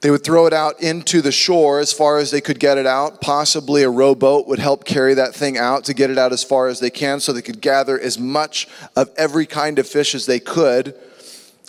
[0.00, 2.86] They would throw it out into the shore as far as they could get it
[2.86, 3.20] out.
[3.20, 6.68] Possibly a rowboat would help carry that thing out to get it out as far
[6.68, 10.24] as they can so they could gather as much of every kind of fish as
[10.24, 10.94] they could.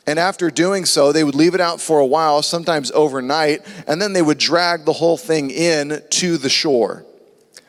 [0.08, 4.02] And after doing so, they would leave it out for a while, sometimes overnight, and
[4.02, 7.06] then they would drag the whole thing in to the shore.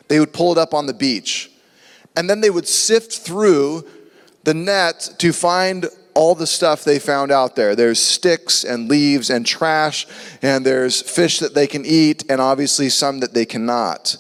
[0.08, 1.51] They would pull it up on the beach.
[2.16, 3.86] And then they would sift through
[4.44, 7.74] the net to find all the stuff they found out there.
[7.74, 10.06] There's sticks and leaves and trash,
[10.42, 14.16] and there's fish that they can eat, and obviously some that they cannot.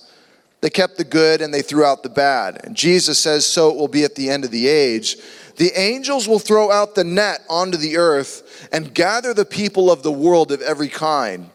[0.62, 2.64] They kept the good and they threw out the bad.
[2.64, 5.16] And Jesus says, So it will be at the end of the age.
[5.56, 10.02] The angels will throw out the net onto the earth and gather the people of
[10.02, 11.50] the world of every kind.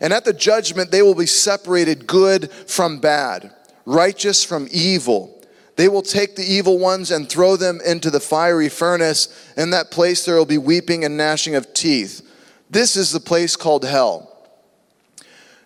[0.00, 3.52] And at the judgment, they will be separated good from bad,
[3.86, 5.39] righteous from evil.
[5.80, 9.34] They will take the evil ones and throw them into the fiery furnace.
[9.56, 12.20] In that place there will be weeping and gnashing of teeth.
[12.68, 14.30] This is the place called hell.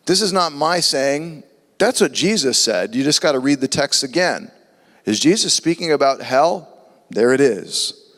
[0.07, 1.43] This is not my saying.
[1.79, 2.95] That's what Jesus said.
[2.95, 4.53] You just got to read the text again.
[5.05, 6.69] Is Jesus speaking about hell?
[7.11, 8.15] There it is.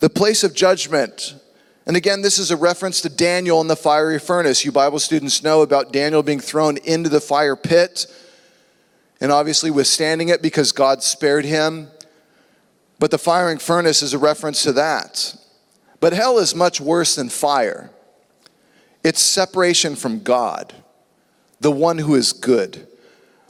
[0.00, 1.36] The place of judgment.
[1.86, 4.64] And again, this is a reference to Daniel in the fiery furnace.
[4.64, 8.06] You Bible students know about Daniel being thrown into the fire pit
[9.20, 11.88] and obviously withstanding it because God spared him.
[12.98, 15.36] But the firing furnace is a reference to that.
[16.00, 17.90] But hell is much worse than fire.
[19.02, 20.74] It's separation from God,
[21.60, 22.86] the one who is good,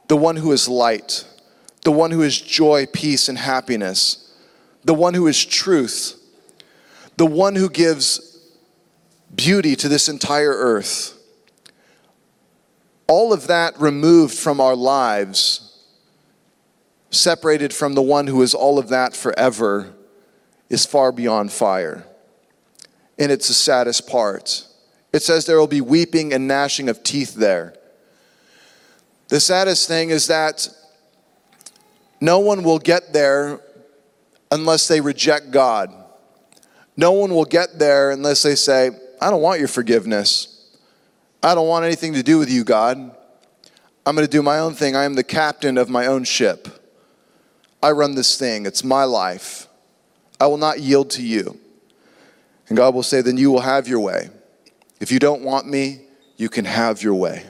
[0.09, 1.25] the one who is light,
[1.85, 4.33] the one who is joy, peace, and happiness,
[4.85, 6.21] the one who is truth,
[7.17, 8.39] the one who gives
[9.35, 11.14] beauty to this entire earth.
[13.07, 15.79] All of that removed from our lives,
[17.11, 19.95] separated from the one who is all of that forever,
[20.71, 22.07] is far beyond fire.
[23.19, 24.67] And it's the saddest part.
[25.13, 27.75] It says there will be weeping and gnashing of teeth there.
[29.29, 30.69] The saddest thing is that
[32.21, 33.61] no one will get there
[34.51, 35.93] unless they reject God.
[36.97, 38.91] No one will get there unless they say,
[39.21, 40.54] I don't want your forgiveness.
[41.45, 42.97] I don't want anything to do with you, God.
[44.07, 44.97] I'm going to do my own thing.
[44.97, 46.69] I am the captain of my own ship.
[47.83, 49.69] I run this thing, it's my life.
[50.41, 51.61] I will not yield to you.
[52.69, 54.31] And God will say, Then you will have your way.
[55.01, 56.01] If you don't want me,
[56.39, 57.45] you can have your way.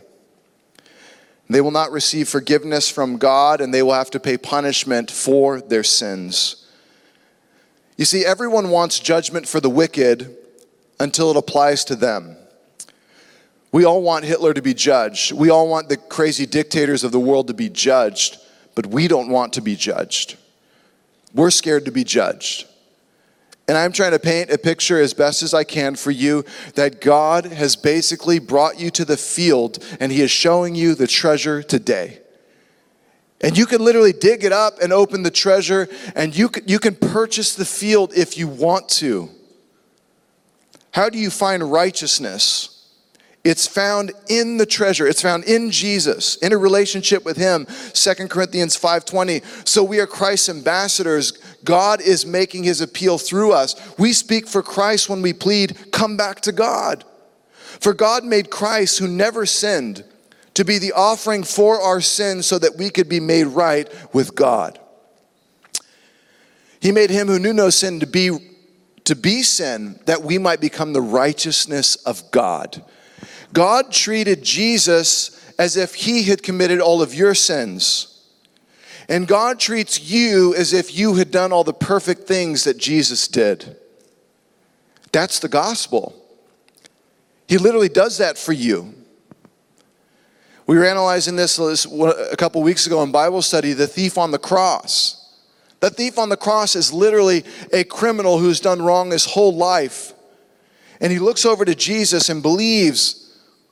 [1.49, 5.61] They will not receive forgiveness from God, and they will have to pay punishment for
[5.61, 6.67] their sins.
[7.97, 10.37] You see, everyone wants judgment for the wicked
[10.99, 12.39] until it applies to them.
[13.75, 15.33] We all want Hitler to be judged.
[15.33, 18.39] We all want the crazy dictators of the world to be judged,
[18.77, 20.37] but we don't want to be judged.
[21.35, 22.69] We're scared to be judged.
[23.67, 26.45] And I'm trying to paint a picture as best as I can for you
[26.77, 31.09] that God has basically brought you to the field and He is showing you the
[31.09, 32.21] treasure today.
[33.41, 36.79] And you can literally dig it up and open the treasure, and you can, you
[36.79, 39.31] can purchase the field if you want to.
[40.93, 42.74] How do you find righteousness?
[43.45, 45.07] It's found in the treasure.
[45.07, 47.67] It's found in Jesus, in a relationship with him.
[47.93, 49.43] 2 Corinthians 5:20.
[49.65, 51.35] So we are Christ's ambassadors.
[51.63, 53.77] God is making his appeal through us.
[53.99, 57.05] We speak for Christ when we plead, come back to God.
[57.81, 60.05] For God made Christ who never sinned
[60.55, 64.35] to be the offering for our sins so that we could be made right with
[64.35, 64.79] God.
[66.81, 68.31] He made him who knew no sin to be
[69.05, 72.83] to be sin that we might become the righteousness of God.
[73.55, 78.11] God treated Jesus as if he had committed all of your sins.
[79.09, 83.29] And God treats you as if you had done all the perfect things that Jesus
[83.29, 83.77] did.
[85.13, 86.21] That's the gospel.
[87.47, 88.93] He literally does that for you.
[90.67, 94.39] We were analyzing this a couple weeks ago in Bible study the thief on the
[94.39, 95.21] cross.
[95.81, 100.13] The thief on the cross is literally a criminal who's done wrong his whole life.
[101.01, 103.24] And he looks over to Jesus and believes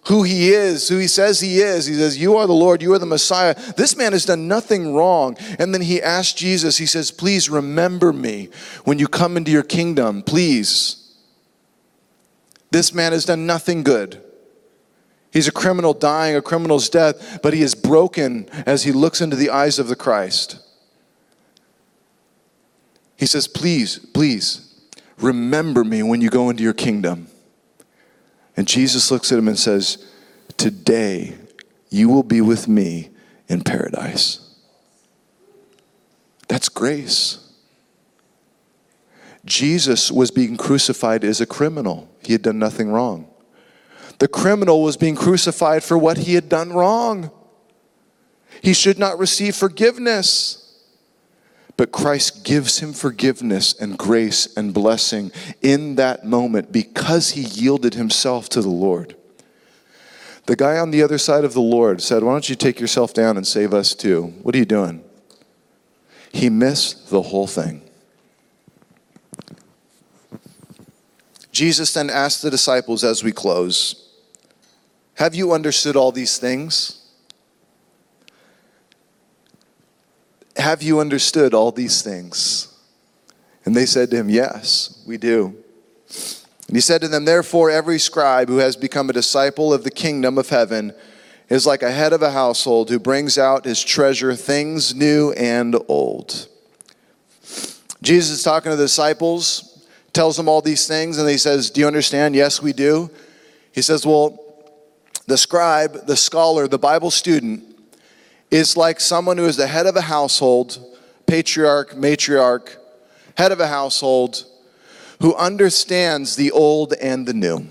[0.06, 1.86] who he is, who he says he is.
[1.86, 3.54] He says, You are the Lord, you are the Messiah.
[3.76, 5.36] This man has done nothing wrong.
[5.58, 8.48] And then he asks Jesus, He says, Please remember me
[8.84, 10.98] when you come into your kingdom, please.
[12.72, 14.20] This man has done nothing good.
[15.32, 19.36] He's a criminal dying a criminal's death, but he is broken as he looks into
[19.36, 20.58] the eyes of the Christ.
[23.16, 24.80] He says, Please, please,
[25.18, 27.28] remember me when you go into your kingdom.
[28.56, 30.06] And Jesus looks at him and says,
[30.56, 31.34] Today
[31.90, 33.10] you will be with me
[33.48, 34.38] in paradise.
[36.48, 37.38] That's grace.
[39.44, 42.08] Jesus was being crucified as a criminal.
[42.22, 43.28] He had done nothing wrong.
[44.18, 47.30] The criminal was being crucified for what he had done wrong.
[48.62, 50.61] He should not receive forgiveness.
[51.76, 57.94] But Christ gives him forgiveness and grace and blessing in that moment because he yielded
[57.94, 59.16] himself to the Lord.
[60.46, 63.14] The guy on the other side of the Lord said, Why don't you take yourself
[63.14, 64.34] down and save us too?
[64.42, 65.02] What are you doing?
[66.32, 67.82] He missed the whole thing.
[71.52, 74.08] Jesus then asked the disciples as we close,
[75.14, 77.01] Have you understood all these things?
[80.56, 82.68] Have you understood all these things?
[83.64, 85.56] And they said to him, Yes, we do.
[86.66, 89.90] And he said to them, Therefore, every scribe who has become a disciple of the
[89.90, 90.94] kingdom of heaven
[91.48, 95.76] is like a head of a household who brings out his treasure, things new and
[95.88, 96.48] old.
[98.00, 101.80] Jesus is talking to the disciples, tells them all these things, and he says, Do
[101.80, 102.34] you understand?
[102.34, 103.10] Yes, we do.
[103.72, 104.38] He says, Well,
[105.26, 107.71] the scribe, the scholar, the Bible student
[108.52, 110.78] is like someone who is the head of a household,
[111.26, 112.76] patriarch, matriarch,
[113.38, 114.44] head of a household,
[115.22, 117.66] who understands the old and the new.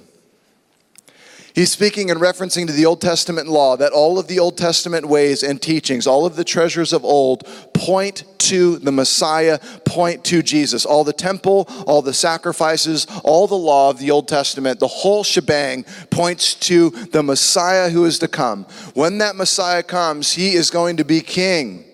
[1.54, 5.06] He's speaking and referencing to the Old Testament law that all of the Old Testament
[5.06, 10.42] ways and teachings, all of the treasures of old, point to the Messiah, point to
[10.42, 10.86] Jesus.
[10.86, 15.24] All the temple, all the sacrifices, all the law of the Old Testament, the whole
[15.24, 18.64] shebang points to the Messiah who is to come.
[18.94, 21.86] When that Messiah comes, he is going to be king.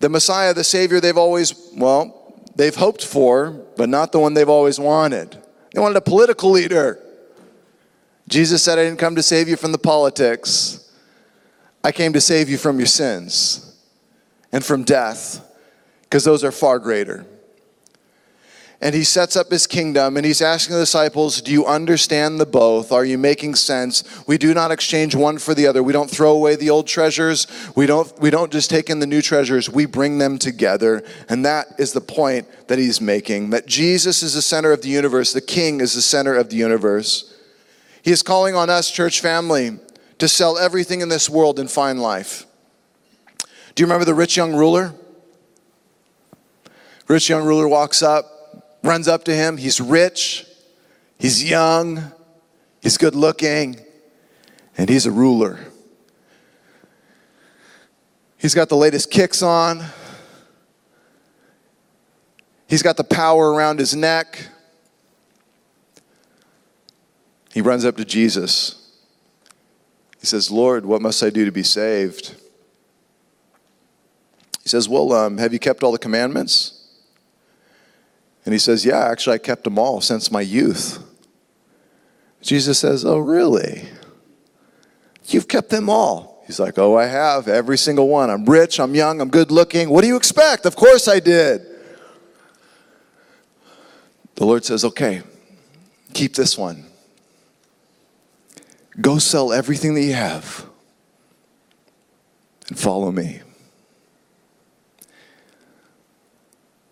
[0.00, 4.48] The Messiah, the Savior they've always, well, they've hoped for, but not the one they've
[4.48, 5.36] always wanted.
[5.74, 6.98] They wanted a political leader.
[8.30, 10.88] Jesus said, I didn't come to save you from the politics.
[11.82, 13.76] I came to save you from your sins
[14.52, 15.44] and from death,
[16.02, 17.26] because those are far greater.
[18.82, 22.46] And he sets up his kingdom and he's asking the disciples, Do you understand the
[22.46, 22.92] both?
[22.92, 24.04] Are you making sense?
[24.26, 25.82] We do not exchange one for the other.
[25.82, 27.46] We don't throw away the old treasures.
[27.76, 29.68] We don't, we don't just take in the new treasures.
[29.68, 31.04] We bring them together.
[31.28, 34.88] And that is the point that he's making that Jesus is the center of the
[34.88, 37.30] universe, the king is the center of the universe.
[38.02, 39.78] He is calling on us, church family,
[40.18, 42.46] to sell everything in this world and find life.
[43.74, 44.94] Do you remember the rich young ruler?
[47.08, 49.56] Rich young ruler walks up, runs up to him.
[49.56, 50.46] He's rich,
[51.18, 52.12] he's young,
[52.80, 53.80] he's good looking,
[54.76, 55.58] and he's a ruler.
[58.38, 59.84] He's got the latest kicks on.
[62.66, 64.46] He's got the power around his neck.
[67.52, 68.76] He runs up to Jesus.
[70.20, 72.36] He says, Lord, what must I do to be saved?
[74.62, 76.76] He says, Well, um, have you kept all the commandments?
[78.44, 81.02] And he says, Yeah, actually, I kept them all since my youth.
[82.42, 83.88] Jesus says, Oh, really?
[85.26, 86.42] You've kept them all.
[86.46, 88.28] He's like, Oh, I have, every single one.
[88.28, 89.88] I'm rich, I'm young, I'm good looking.
[89.88, 90.66] What do you expect?
[90.66, 91.66] Of course I did.
[94.34, 95.22] The Lord says, Okay,
[96.12, 96.89] keep this one.
[98.98, 100.66] Go sell everything that you have
[102.68, 103.40] and follow me.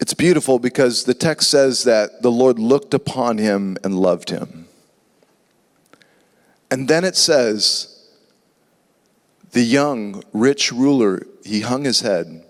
[0.00, 4.68] It's beautiful because the text says that the Lord looked upon him and loved him.
[6.70, 7.94] And then it says,
[9.52, 12.44] the young, rich ruler, he hung his head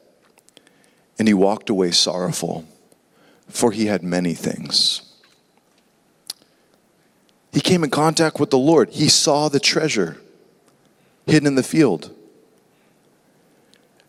[1.19, 2.65] and he walked away sorrowful,
[3.49, 5.08] for he had many things.
[7.53, 8.91] He came in contact with the Lord.
[8.91, 10.19] He saw the treasure
[11.27, 12.11] hidden in the field.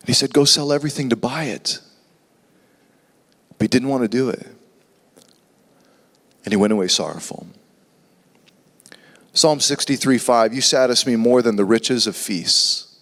[0.06, 1.80] he said, Go sell everything to buy it.
[3.58, 4.46] But he didn't want to do it.
[6.44, 7.46] And he went away sorrowful.
[9.32, 12.98] Psalm 63 5 You satisfy me more than the riches of feasts.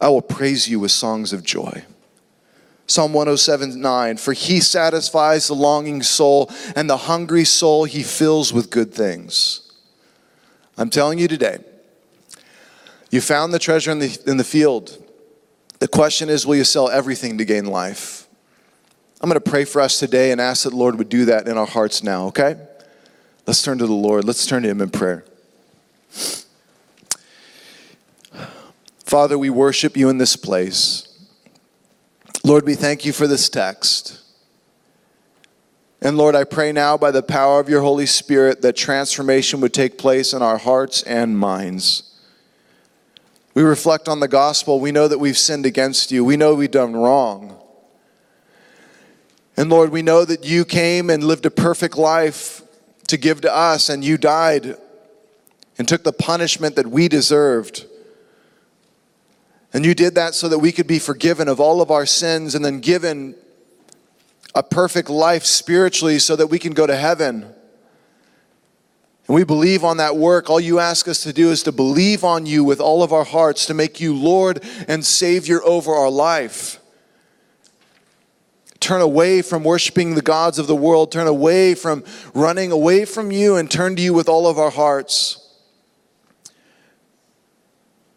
[0.00, 1.84] I will praise you with songs of joy.
[2.86, 8.52] Psalm 107 9 For he satisfies the longing soul, and the hungry soul he fills
[8.52, 9.72] with good things.
[10.76, 11.58] I'm telling you today,
[13.10, 15.00] you found the treasure in the, in the field.
[15.78, 18.26] The question is, will you sell everything to gain life?
[19.20, 21.48] I'm going to pray for us today and ask that the Lord would do that
[21.48, 22.56] in our hearts now, okay?
[23.46, 24.24] Let's turn to the Lord.
[24.24, 25.24] Let's turn to Him in prayer.
[29.04, 31.13] Father, we worship you in this place.
[32.46, 34.20] Lord, we thank you for this text.
[36.02, 39.72] And Lord, I pray now by the power of your Holy Spirit that transformation would
[39.72, 42.02] take place in our hearts and minds.
[43.54, 44.78] We reflect on the gospel.
[44.78, 46.22] We know that we've sinned against you.
[46.22, 47.58] We know we've done wrong.
[49.56, 52.60] And Lord, we know that you came and lived a perfect life
[53.06, 54.76] to give to us, and you died
[55.78, 57.86] and took the punishment that we deserved.
[59.74, 62.54] And you did that so that we could be forgiven of all of our sins
[62.54, 63.34] and then given
[64.54, 67.42] a perfect life spiritually so that we can go to heaven.
[69.26, 70.48] And we believe on that work.
[70.48, 73.24] All you ask us to do is to believe on you with all of our
[73.24, 76.78] hearts, to make you Lord and Savior over our life.
[78.78, 83.32] Turn away from worshiping the gods of the world, turn away from running away from
[83.32, 85.43] you, and turn to you with all of our hearts.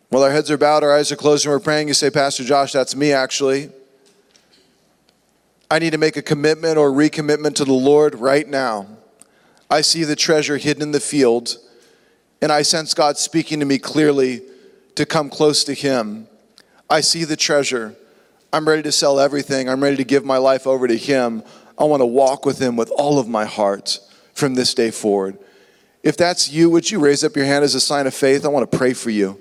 [0.10, 2.44] While our heads are bowed, our eyes are closed, and we're praying, you say, Pastor
[2.44, 3.70] Josh, that's me actually.
[5.70, 8.88] I need to make a commitment or recommitment to the Lord right now.
[9.70, 11.58] I see the treasure hidden in the field,
[12.42, 14.44] and I sense God speaking to me clearly
[14.96, 16.28] to come close to Him.
[16.90, 17.94] I see the treasure.
[18.54, 19.68] I'm ready to sell everything.
[19.68, 21.44] I'm ready to give my life over to Him.
[21.78, 24.00] I want to walk with Him with all of my heart
[24.34, 25.38] from this day forward.
[26.02, 28.46] If that's you, would you raise up your hand as a sign of faith?
[28.46, 29.38] I want to pray for you.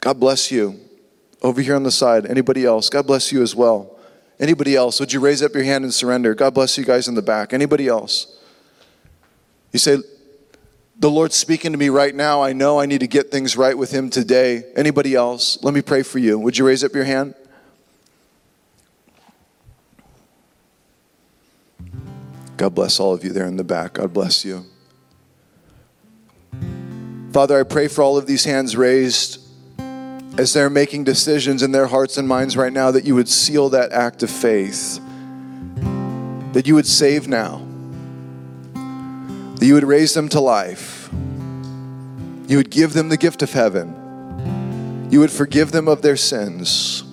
[0.00, 0.80] God bless you.
[1.42, 2.90] Over here on the side, anybody else?
[2.90, 3.98] God bless you as well.
[4.38, 5.00] Anybody else?
[5.00, 6.34] Would you raise up your hand and surrender?
[6.34, 7.52] God bless you guys in the back.
[7.52, 8.38] Anybody else?
[9.72, 9.98] You say,
[10.98, 12.42] The Lord's speaking to me right now.
[12.42, 14.64] I know I need to get things right with Him today.
[14.76, 15.62] Anybody else?
[15.62, 16.38] Let me pray for you.
[16.38, 17.34] Would you raise up your hand?
[22.56, 23.94] God bless all of you there in the back.
[23.94, 24.66] God bless you.
[27.32, 29.39] Father, I pray for all of these hands raised
[30.40, 33.68] as they're making decisions in their hearts and minds right now that you would seal
[33.68, 34.98] that act of faith,
[36.54, 37.60] that you would save now,
[39.56, 41.10] that you would raise them to life,
[42.48, 47.04] you would give them the gift of heaven, you would forgive them of their sins,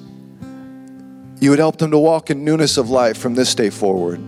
[1.42, 4.22] you would help them to walk in newness of life from this day forward.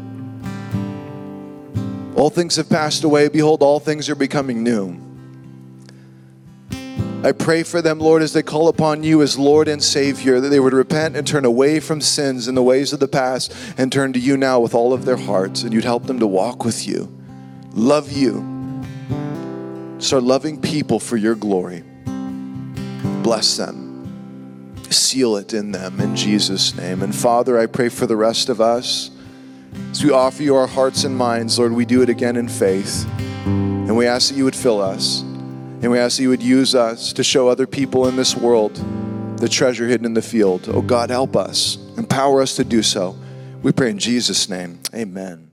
[2.17, 3.29] All things have passed away.
[3.29, 5.08] Behold, all things are becoming new.
[7.21, 10.47] I pray for them, Lord, as they call upon you as Lord and Savior, that
[10.47, 13.91] they would repent and turn away from sins and the ways of the past and
[13.91, 16.63] turn to you now with all of their hearts, and you'd help them to walk
[16.63, 17.13] with you,
[17.73, 18.83] love you,
[19.99, 21.83] start loving people for your glory.
[23.21, 27.03] Bless them, seal it in them in Jesus' name.
[27.03, 29.11] And Father, I pray for the rest of us.
[29.91, 33.05] As we offer you our hearts and minds, Lord, we do it again in faith.
[33.45, 35.25] And we ask that you would fill us.
[35.81, 38.75] And we ask that you would use us to show other people in this world
[39.37, 40.67] the treasure hidden in the field.
[40.67, 41.77] Oh God, help us.
[41.97, 43.15] Empower us to do so.
[43.63, 44.79] We pray in Jesus' name.
[44.93, 45.48] Amen.